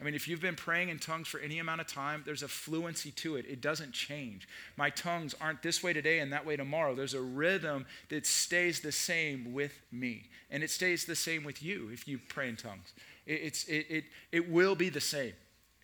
[0.00, 2.48] I mean, if you've been praying in tongues for any amount of time, there's a
[2.48, 3.46] fluency to it.
[3.48, 4.46] It doesn't change.
[4.76, 6.94] My tongues aren't this way today and that way tomorrow.
[6.94, 10.26] There's a rhythm that stays the same with me.
[10.50, 12.92] And it stays the same with you if you pray in tongues.
[13.28, 15.34] It, it's, it, it, it will be the same.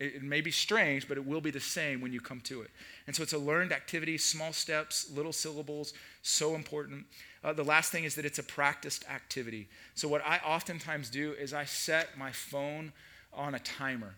[0.01, 2.62] It, it may be strange, but it will be the same when you come to
[2.62, 2.70] it.
[3.07, 5.92] And so it's a learned activity, small steps, little syllables,
[6.22, 7.07] so important.
[7.45, 9.68] Uh, the last thing is that it's a practiced activity.
[9.95, 12.92] So, what I oftentimes do is I set my phone
[13.32, 14.14] on a timer.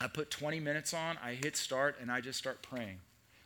[0.00, 2.98] I put 20 minutes on, I hit start, and I just start praying.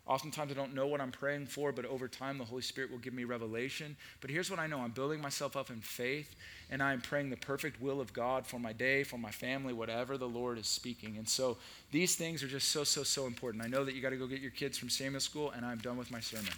[0.07, 2.99] Oftentimes, I don't know what I'm praying for, but over time, the Holy Spirit will
[2.99, 3.97] give me revelation.
[4.21, 6.37] But here's what I know I'm building myself up in faith,
[6.71, 10.17] and I'm praying the perfect will of God for my day, for my family, whatever
[10.17, 11.17] the Lord is speaking.
[11.17, 11.57] And so,
[11.91, 13.65] these things are just so, so, so important.
[13.65, 15.79] I know that you got to go get your kids from Samuel School, and I'm
[15.79, 16.53] done with my sermon.